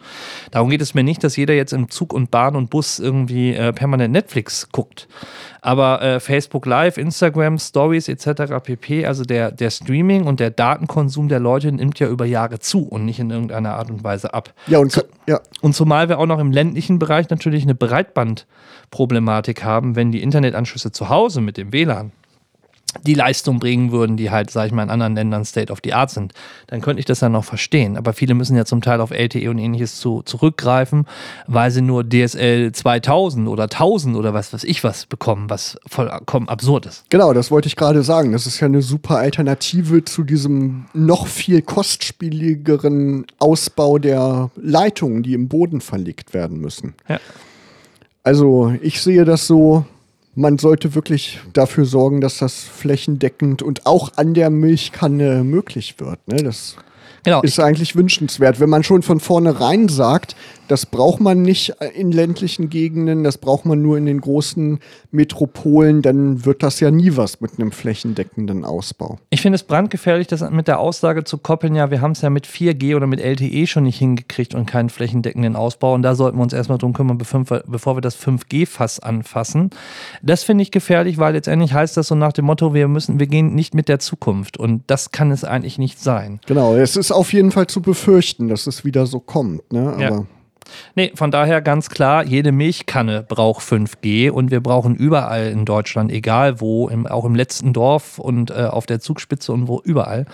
Darum 0.51 0.71
geht 0.71 0.81
es 0.81 0.86
es 0.87 0.95
mir 0.95 1.03
nicht, 1.03 1.23
dass 1.23 1.37
jeder 1.37 1.55
jetzt 1.55 1.73
im 1.73 1.91
Zug 1.91 2.13
und 2.13 2.31
Bahn 2.31 2.57
und 2.57 2.71
Bus 2.71 2.99
irgendwie 2.99 3.55
äh, 3.55 3.73
permanent 3.73 4.13
Netflix 4.13 4.69
guckt. 4.73 5.09
Aber 5.61 6.01
äh, 6.01 6.21
Facebook 6.21 6.65
Live, 6.67 6.97
Instagram, 6.97 7.59
Stories 7.59 8.09
etc. 8.09 8.55
pp., 8.63 9.07
also 9.07 9.25
der, 9.25 9.51
der 9.51 9.71
Streaming 9.71 10.25
und 10.25 10.41
der 10.41 10.51
Datenkonsum 10.51 11.29
der 11.29 11.41
Leute 11.41 11.73
nimmt 11.73 11.99
ja 11.99 12.09
über 12.09 12.25
Jahre 12.25 12.59
zu 12.59 12.87
und 12.87 13.05
nicht 13.05 13.19
in 13.19 13.31
irgendeiner 13.31 13.75
Art 13.75 13.91
und 13.91 14.05
Weise 14.05 14.33
ab. 14.33 14.55
Ja, 14.67 14.79
und, 14.79 15.05
ja. 15.27 15.41
und 15.61 15.75
zumal 15.75 16.09
wir 16.09 16.19
auch 16.19 16.27
noch 16.27 16.39
im 16.39 16.53
ländlichen 16.53 16.99
Bereich 16.99 17.29
natürlich 17.31 17.65
eine 17.65 17.75
Breitbandproblematik 17.75 19.65
haben, 19.65 19.97
wenn 19.97 20.13
die 20.13 20.23
Internetanschlüsse 20.23 20.93
zu 20.93 21.09
Hause 21.09 21.41
mit 21.41 21.57
dem 21.57 21.73
WLAN 21.73 22.13
die 23.03 23.15
Leistung 23.15 23.59
bringen 23.59 23.93
würden, 23.93 24.17
die 24.17 24.31
halt, 24.31 24.51
sag 24.51 24.67
ich 24.67 24.73
mal, 24.73 24.83
in 24.83 24.91
anderen 24.91 25.15
Ländern 25.15 25.45
State 25.45 25.73
of 25.73 25.81
the 25.85 25.93
Art 25.93 26.11
sind, 26.11 26.33
dann 26.69 26.81
könnte 26.81 27.01
ich 27.01 27.07
das 27.07 27.21
ja 27.21 27.29
noch 27.29 27.45
verstehen. 27.45 27.97
Aber 27.97 28.13
viele 28.13 28.35
müssen 28.35 28.57
ja 28.57 28.65
zum 28.65 28.81
Teil 28.81 29.01
auf 29.01 29.11
LTE 29.11 29.51
und 29.51 29.59
ähnliches 29.59 29.99
zu, 29.99 30.23
zurückgreifen, 30.23 31.07
weil 31.47 31.71
sie 31.71 31.83
nur 31.83 32.09
DSL 32.09 32.73
2000 32.73 33.49
oder 33.49 33.65
1000 33.65 34.17
oder 34.17 34.35
was 34.35 34.53
weiß 34.53 34.65
ich 34.65 34.85
was 34.85 35.07
bekommen, 35.07 35.51
was 35.51 35.79
vollkommen 35.87 36.49
absurd 36.49 36.87
ist. 36.87 37.05
Genau, 37.11 37.33
das 37.33 37.51
wollte 37.51 37.69
ich 37.69 37.77
gerade 37.77 38.03
sagen. 38.03 38.33
Das 38.33 38.47
ist 38.47 38.61
ja 38.61 38.67
eine 38.67 38.83
super 38.83 39.19
Alternative 39.19 40.05
zu 40.05 40.25
diesem 40.25 40.87
noch 40.95 41.27
viel 41.27 41.63
kostspieligeren 41.63 43.27
Ausbau 43.39 43.99
der 43.99 44.51
Leitungen, 44.57 45.23
die 45.23 45.35
im 45.35 45.49
Boden 45.49 45.81
verlegt 45.81 46.35
werden 46.35 46.61
müssen. 46.61 46.95
Ja. 47.09 47.19
Also 48.23 48.75
ich 48.81 49.01
sehe 49.01 49.25
das 49.25 49.47
so, 49.47 49.85
man 50.37 50.59
sollte 50.59 50.95
wirklich 50.95 51.41
dafür 51.55 51.87
sorgen, 51.87 52.21
dass 52.21 52.39
das 52.39 52.63
flächendeckend 52.63 53.63
und 53.63 53.87
auch 53.87 54.13
an 54.17 54.35
der 54.35 54.51
Milchkanne 54.51 55.43
möglich 55.43 55.97
wird. 55.99 56.29
Ne? 56.29 56.37
Das 56.37 56.77
genau. 57.25 57.41
ist 57.41 57.59
eigentlich 57.59 57.97
wünschenswert. 57.97 58.61
Wenn 58.61 58.69
man 58.69 58.85
schon 58.85 59.03
von 59.03 59.19
vornherein 59.19 59.89
sagt, 59.89 60.37
Das 60.69 60.87
braucht 60.87 61.21
man 61.21 61.43
nicht 61.43 61.75
in 61.95 62.13
ländlichen 62.13 62.71
Gegenden, 62.71 63.25
das 63.25 63.39
braucht 63.39 63.67
man 63.67 63.83
nur 63.83 63.99
in 63.99 64.07
den 64.07 64.21
großen 64.21 64.81
Metropolen, 65.11 66.03
dann 66.03 66.45
wird 66.45 66.63
das 66.63 66.81
ja 66.81 66.91
nie 66.91 67.17
was 67.17 67.41
mit 67.41 67.53
einem 67.59 67.73
flächendeckenden 67.73 68.65
Ausbau. 68.65 69.19
Ich 69.31 69.41
finde 69.41 69.57
es 69.57 69.63
brandgefährlich, 69.63 70.27
das 70.27 70.49
mit 70.51 70.69
der 70.69 70.79
Aussage 70.79 71.25
zu 71.25 71.39
koppeln, 71.39 71.75
ja, 71.75 71.91
wir 71.91 72.01
haben 72.01 72.13
es 72.13 72.23
ja 72.23 72.31
mit 72.31 72.47
4G 72.47 72.97
oder 72.97 73.07
mit 73.07 73.21
LTE 73.21 73.67
schon 73.67 73.85
nicht 73.85 73.99
hingekriegt 73.99 74.55
und 74.55 74.67
keinen 74.67 74.91
flächendeckenden 74.91 75.57
Ausbau. 75.57 75.95
Und 75.95 76.03
da 76.03 76.15
sollten 76.15 76.39
wir 76.39 76.43
uns 76.43 76.53
erstmal 76.53 76.79
drum 76.79 76.93
kümmern, 76.93 77.19
bevor 77.19 77.97
wir 77.97 78.01
das 78.01 78.17
5G-Fass 78.19 79.01
anfassen. 79.01 79.71
Das 80.23 80.43
finde 80.43 80.63
ich 80.63 80.71
gefährlich, 80.71 81.19
weil 81.19 81.35
letztendlich 81.35 81.73
heißt 81.73 81.97
das 81.97 82.09
so 82.09 82.15
nach 82.15 82.33
dem 82.33 82.45
Motto, 82.45 82.75
wir 82.75 82.89
müssen, 82.89 83.21
wir 83.21 83.27
gehen 83.27 83.55
nicht 83.55 83.75
mit 83.75 83.89
der 83.89 83.99
Zukunft. 83.99 84.57
Und 84.57 84.83
das 84.87 85.11
kann 85.11 85.31
es 85.31 85.45
eigentlich 85.45 85.79
nicht 85.79 86.01
sein. 86.01 86.41
Genau, 86.47 86.75
es 86.75 86.97
ist 86.97 87.13
auf 87.13 87.33
jeden 87.33 87.51
Fall 87.53 87.67
zu 87.67 87.81
befürchten, 87.83 88.49
dass 88.49 88.67
es 88.67 88.85
wieder 88.85 89.07
so 89.07 89.21
kommt. 89.21 89.73
Ne? 89.73 89.93
Aber 89.93 90.01
ja. 90.01 90.25
Nee, 90.95 91.13
von 91.15 91.31
daher 91.31 91.61
ganz 91.63 91.91
klar, 91.91 92.25
jede 92.25 92.53
Milchkanne 92.53 93.23
braucht 93.23 93.65
5G 93.65 94.31
und 94.31 94.51
wir 94.51 94.61
brauchen 94.61 94.95
überall 94.95 95.49
in 95.49 95.65
Deutschland, 95.65 96.13
egal 96.13 96.61
wo, 96.61 96.89
im, 96.89 97.07
auch 97.07 97.25
im 97.25 97.35
letzten 97.35 97.73
Dorf 97.73 98.19
und 98.19 98.51
äh, 98.51 98.65
auf 98.65 98.87
der 98.87 99.01
Zugspitze 99.01 99.53
und 99.53 99.69
wo 99.69 99.81
überall, 99.83 100.27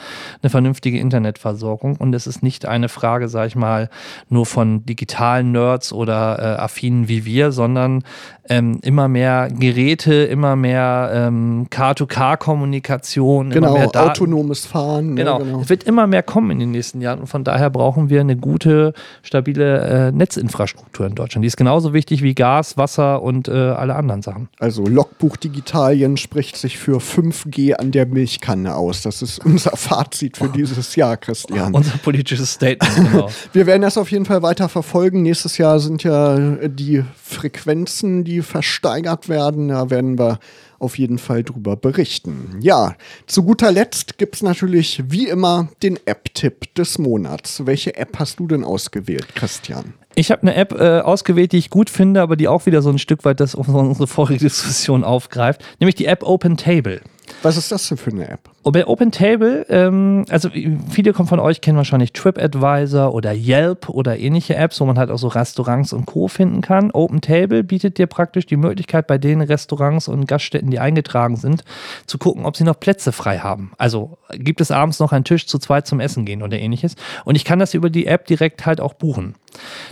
eine 0.42 0.50
vernünftige 0.50 0.98
Internetversorgung. 0.98 1.96
Und 1.96 2.14
es 2.14 2.26
ist 2.26 2.42
nicht 2.42 2.66
eine 2.66 2.88
Frage, 2.88 3.28
sag 3.28 3.46
ich 3.46 3.56
mal, 3.56 3.90
nur 4.28 4.46
von 4.46 4.84
digitalen 4.86 5.52
Nerds 5.52 5.92
oder 5.92 6.38
äh, 6.38 6.60
Affinen 6.60 7.08
wie 7.08 7.24
wir, 7.24 7.52
sondern 7.52 8.04
ähm, 8.48 8.80
immer 8.82 9.08
mehr 9.08 9.48
Geräte, 9.50 10.14
immer 10.14 10.56
mehr 10.56 11.10
ähm, 11.14 11.68
Car-to-Car-Kommunikation, 11.70 13.50
genau, 13.50 13.76
immer 13.76 13.78
mehr 13.78 14.02
autonomes 14.02 14.66
Fahren. 14.66 15.14
Ne, 15.14 15.22
genau. 15.22 15.38
genau. 15.38 15.60
es 15.60 15.68
wird 15.68 15.84
immer 15.84 16.06
mehr 16.06 16.22
kommen 16.22 16.50
in 16.50 16.58
den 16.58 16.72
nächsten 16.72 17.00
Jahren 17.00 17.20
und 17.20 17.28
von 17.28 17.44
daher 17.44 17.70
brauchen 17.70 18.10
wir 18.10 18.20
eine 18.20 18.36
gute, 18.36 18.94
stabile 19.22 20.08
äh, 20.08 20.12
Netzinfrastruktur 20.12 21.06
in 21.06 21.14
Deutschland. 21.14 21.44
Die 21.44 21.46
ist 21.46 21.56
genauso 21.56 21.92
wichtig 21.92 22.22
wie 22.22 22.34
Gas, 22.34 22.76
Wasser 22.76 23.22
und 23.22 23.46
äh, 23.46 23.52
alle 23.52 23.94
anderen 23.94 24.22
Sachen. 24.22 24.48
Also 24.58 24.84
Logbuch 24.84 25.36
Digitalien 25.36 26.16
spricht 26.16 26.56
sich 26.56 26.78
für 26.78 26.98
5G 26.98 27.74
an 27.74 27.92
der 27.92 28.06
Milchkanne 28.06 28.74
aus. 28.74 29.02
Das 29.02 29.22
ist 29.22 29.44
unser 29.44 29.76
Fazit 29.76 30.36
für 30.38 30.48
dieses 30.48 30.96
Jahr, 30.96 31.16
Christian. 31.16 31.72
Unser 31.74 31.96
politisches 31.98 32.52
Statement, 32.52 32.96
genau. 33.12 33.30
Wir 33.52 33.66
werden 33.66 33.82
das 33.82 33.96
auf 33.96 34.10
jeden 34.10 34.24
Fall 34.24 34.42
weiter 34.42 34.68
verfolgen. 34.68 35.22
Nächstes 35.22 35.58
Jahr 35.58 35.78
sind 35.78 36.02
ja 36.02 36.36
die 36.66 37.04
Frequenzen, 37.22 38.24
die 38.24 38.31
versteigert 38.40 39.28
werden. 39.28 39.68
Da 39.68 39.90
werden 39.90 40.18
wir 40.18 40.38
auf 40.78 40.98
jeden 40.98 41.18
Fall 41.18 41.44
drüber 41.44 41.76
berichten. 41.76 42.58
Ja, 42.60 42.96
zu 43.26 43.44
guter 43.44 43.70
Letzt 43.70 44.18
gibt 44.18 44.36
es 44.36 44.42
natürlich 44.42 45.02
wie 45.08 45.28
immer 45.28 45.68
den 45.82 45.98
App-Tipp 46.06 46.74
des 46.74 46.98
Monats. 46.98 47.66
Welche 47.66 47.94
App 47.96 48.18
hast 48.18 48.40
du 48.40 48.48
denn 48.48 48.64
ausgewählt, 48.64 49.34
Christian? 49.34 49.94
Ich 50.14 50.30
habe 50.30 50.42
eine 50.42 50.54
App 50.54 50.72
äh, 50.72 51.00
ausgewählt, 51.00 51.52
die 51.52 51.58
ich 51.58 51.70
gut 51.70 51.88
finde, 51.88 52.20
aber 52.20 52.36
die 52.36 52.48
auch 52.48 52.66
wieder 52.66 52.82
so 52.82 52.90
ein 52.90 52.98
Stück 52.98 53.24
weit 53.24 53.40
das 53.40 53.54
unsere 53.54 54.06
vorige 54.06 54.40
Diskussion 54.40 55.04
aufgreift, 55.04 55.64
nämlich 55.78 55.94
die 55.94 56.06
App 56.06 56.22
Open 56.24 56.56
Table. 56.56 57.00
Was 57.42 57.56
ist 57.56 57.72
das 57.72 57.88
denn 57.88 57.98
für 57.98 58.10
eine 58.10 58.28
App? 58.28 58.40
bei 58.70 58.86
Open 58.86 59.10
Table, 59.10 59.66
ähm, 59.68 60.24
also 60.28 60.48
viele 60.88 61.12
von 61.14 61.40
euch 61.40 61.60
kennen 61.60 61.76
wahrscheinlich 61.76 62.12
TripAdvisor 62.12 63.12
oder 63.12 63.34
Yelp 63.34 63.88
oder 63.88 64.18
ähnliche 64.18 64.54
Apps, 64.54 64.80
wo 64.80 64.84
man 64.84 64.98
halt 64.98 65.10
auch 65.10 65.18
so 65.18 65.26
Restaurants 65.26 65.92
und 65.92 66.06
Co. 66.06 66.28
finden 66.28 66.60
kann. 66.60 66.92
Open 66.92 67.20
Table 67.20 67.64
bietet 67.64 67.98
dir 67.98 68.06
praktisch 68.06 68.46
die 68.46 68.56
Möglichkeit, 68.56 69.08
bei 69.08 69.18
den 69.18 69.40
Restaurants 69.40 70.06
und 70.06 70.28
Gaststätten, 70.28 70.70
die 70.70 70.78
eingetragen 70.78 71.36
sind, 71.36 71.64
zu 72.06 72.18
gucken, 72.18 72.44
ob 72.44 72.56
sie 72.56 72.62
noch 72.62 72.78
Plätze 72.78 73.10
frei 73.10 73.38
haben. 73.38 73.72
Also 73.78 74.18
gibt 74.30 74.60
es 74.60 74.70
abends 74.70 75.00
noch 75.00 75.12
einen 75.12 75.24
Tisch 75.24 75.46
zu 75.46 75.58
zweit 75.58 75.88
zum 75.88 75.98
Essen 75.98 76.24
gehen 76.24 76.42
oder 76.42 76.58
ähnliches. 76.58 76.94
Und 77.24 77.34
ich 77.34 77.44
kann 77.44 77.58
das 77.58 77.74
über 77.74 77.90
die 77.90 78.06
App 78.06 78.26
direkt 78.26 78.64
halt 78.64 78.80
auch 78.80 78.94
buchen. 78.94 79.34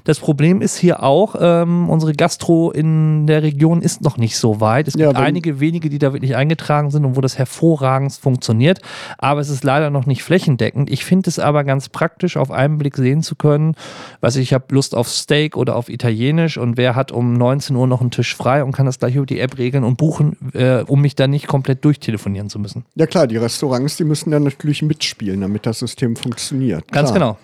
Das 0.05 0.19
Problem 0.19 0.63
ist 0.63 0.77
hier 0.77 1.03
auch, 1.03 1.35
ähm, 1.39 1.91
unsere 1.91 2.13
Gastro 2.13 2.71
in 2.71 3.27
der 3.27 3.43
Region 3.43 3.83
ist 3.83 4.01
noch 4.03 4.17
nicht 4.17 4.39
so 4.39 4.61
weit. 4.61 4.89
Es 4.89 4.95
gibt 4.95 5.13
ja, 5.13 5.19
einige 5.19 5.61
wenige, 5.61 5.91
die 5.91 5.99
da 5.99 6.13
wirklich 6.13 6.37
eingetragen 6.37 6.91
sind 6.91 7.05
und 7.05 7.17
wo 7.17 7.20
das 7.21 7.39
hervorragend 7.39 8.13
funktioniert. 8.13 8.81
Aber 9.19 9.41
es 9.41 9.49
ist 9.49 9.65
leider 9.65 9.91
noch 9.91 10.07
nicht 10.07 10.23
flächendeckend. 10.23 10.91
Ich 10.91 11.05
finde 11.05 11.31
es 11.31 11.39
aber 11.39 11.65
ganz 11.65 11.89
praktisch, 11.89 12.37
auf 12.37 12.51
einen 12.51 12.79
Blick 12.79 12.97
sehen 12.97 13.23
zu 13.23 13.35
können, 13.35 13.75
was 14.21 14.37
ich, 14.37 14.51
ich 14.51 14.55
habe 14.55 14.65
Lust 14.71 14.95
auf 14.95 15.09
Steak 15.09 15.57
oder 15.57 15.77
auf 15.77 15.89
Italienisch 15.89 16.59
und 16.59 16.77
wer 16.77 16.97
hat 16.97 17.13
um 17.13 17.35
19 17.35 17.77
Uhr 17.77 17.87
noch 17.87 18.01
einen 18.01 18.11
Tisch 18.11 18.35
frei 18.35 18.65
und 18.65 18.73
kann 18.73 18.87
das 18.87 18.99
gleich 18.99 19.15
über 19.15 19.27
die 19.27 19.39
App 19.41 19.59
regeln 19.59 19.85
und 19.85 19.97
buchen, 19.97 20.37
äh, 20.55 20.83
um 20.83 21.01
mich 21.01 21.15
dann 21.15 21.31
nicht 21.31 21.47
komplett 21.47 21.85
durchtelefonieren 21.85 22.51
zu 22.51 22.59
müssen. 22.59 22.85
Ja 22.95 23.07
klar, 23.07 23.27
die 23.27 23.37
Restaurants, 23.37 23.97
die 23.97 24.05
müssen 24.05 24.31
dann 24.31 24.43
natürlich 24.43 24.83
mitspielen, 24.83 25.41
damit 25.41 25.67
das 25.67 25.79
System 25.79 26.17
funktioniert. 26.17 26.91
Ganz 26.91 27.11
klar. 27.11 27.19
genau. 27.19 27.39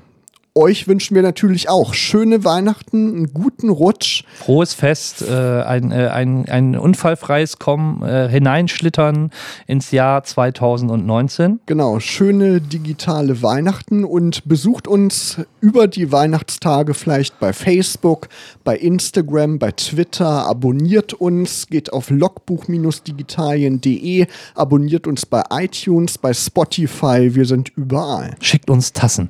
euch 0.56 0.88
wünschen 0.88 1.16
wir 1.16 1.24
natürlich 1.24 1.68
auch 1.68 1.96
schöne 1.96 2.44
Weihnachten, 2.44 3.16
einen 3.16 3.34
guten 3.34 3.70
Rutsch. 3.70 4.24
Frohes 4.36 4.76
Fest, 4.76 5.24
äh, 5.28 5.64
ein, 5.64 5.92
äh, 5.92 6.10
ein, 6.10 6.48
ein 6.48 6.78
unfallfreies 6.78 7.58
Kommen, 7.58 8.04
äh, 8.04 8.30
hineinschlittern 8.30 9.32
ins 9.66 9.90
Jahr 9.90 10.24
2019. 10.24 11.60
Genau, 11.66 12.00
schöne 12.00 12.62
digitale 12.62 13.42
Weihnachten 13.42 14.06
und 14.06 14.48
besucht 14.48 14.88
uns 14.88 15.38
über 15.60 15.88
die 15.88 16.12
Weihnachtstage 16.12 16.94
vielleicht 16.94 17.40
bei 17.40 17.52
Facebook, 17.52 18.30
bei 18.64 18.78
Instagram, 18.78 19.58
bei 19.58 19.72
Twitter, 19.72 20.46
abonniert 20.46 21.14
uns, 21.14 21.66
geht 21.68 21.92
auf 21.92 22.12
logbuch-digitalien.de, 22.12 24.28
abonniert 24.54 25.08
uns 25.08 25.26
bei 25.26 25.42
iTunes, 25.50 26.20
bei 26.20 26.32
Spotify, 26.34 27.34
wir 27.34 27.46
sind 27.46 27.72
überall. 27.76 28.36
Schickt 28.40 28.70
uns 28.70 28.94
Tassen. 28.94 29.30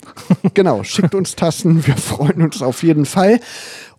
genau, 0.53 0.83
schickt 0.83 1.12
schickt 1.13 1.15
uns 1.15 1.36
Tassen. 1.36 1.86
Wir 1.86 1.95
freuen 1.95 2.41
uns 2.41 2.62
auf 2.62 2.82
jeden 2.82 3.06
Fall. 3.06 3.39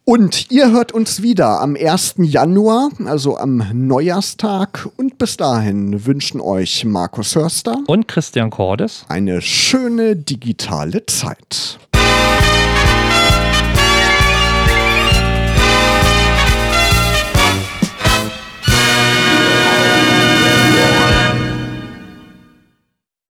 Und 0.05 0.51
ihr 0.51 0.71
hört 0.71 0.93
uns 0.93 1.23
wieder 1.23 1.61
am 1.61 1.77
1. 1.77 2.17
Januar, 2.19 2.91
also 3.07 3.39
am 3.39 3.65
Neujahrstag. 3.73 4.89
Und 4.97 5.17
bis 5.17 5.37
dahin 5.37 6.05
wünschen 6.05 6.41
euch 6.41 6.85
Markus 6.85 7.37
Hörster 7.37 7.79
und 7.87 8.09
Christian 8.09 8.51
Cordes 8.51 9.07
eine 9.09 9.41
schöne 9.41 10.17
digitale 10.17 11.07
Zeit. 11.07 11.79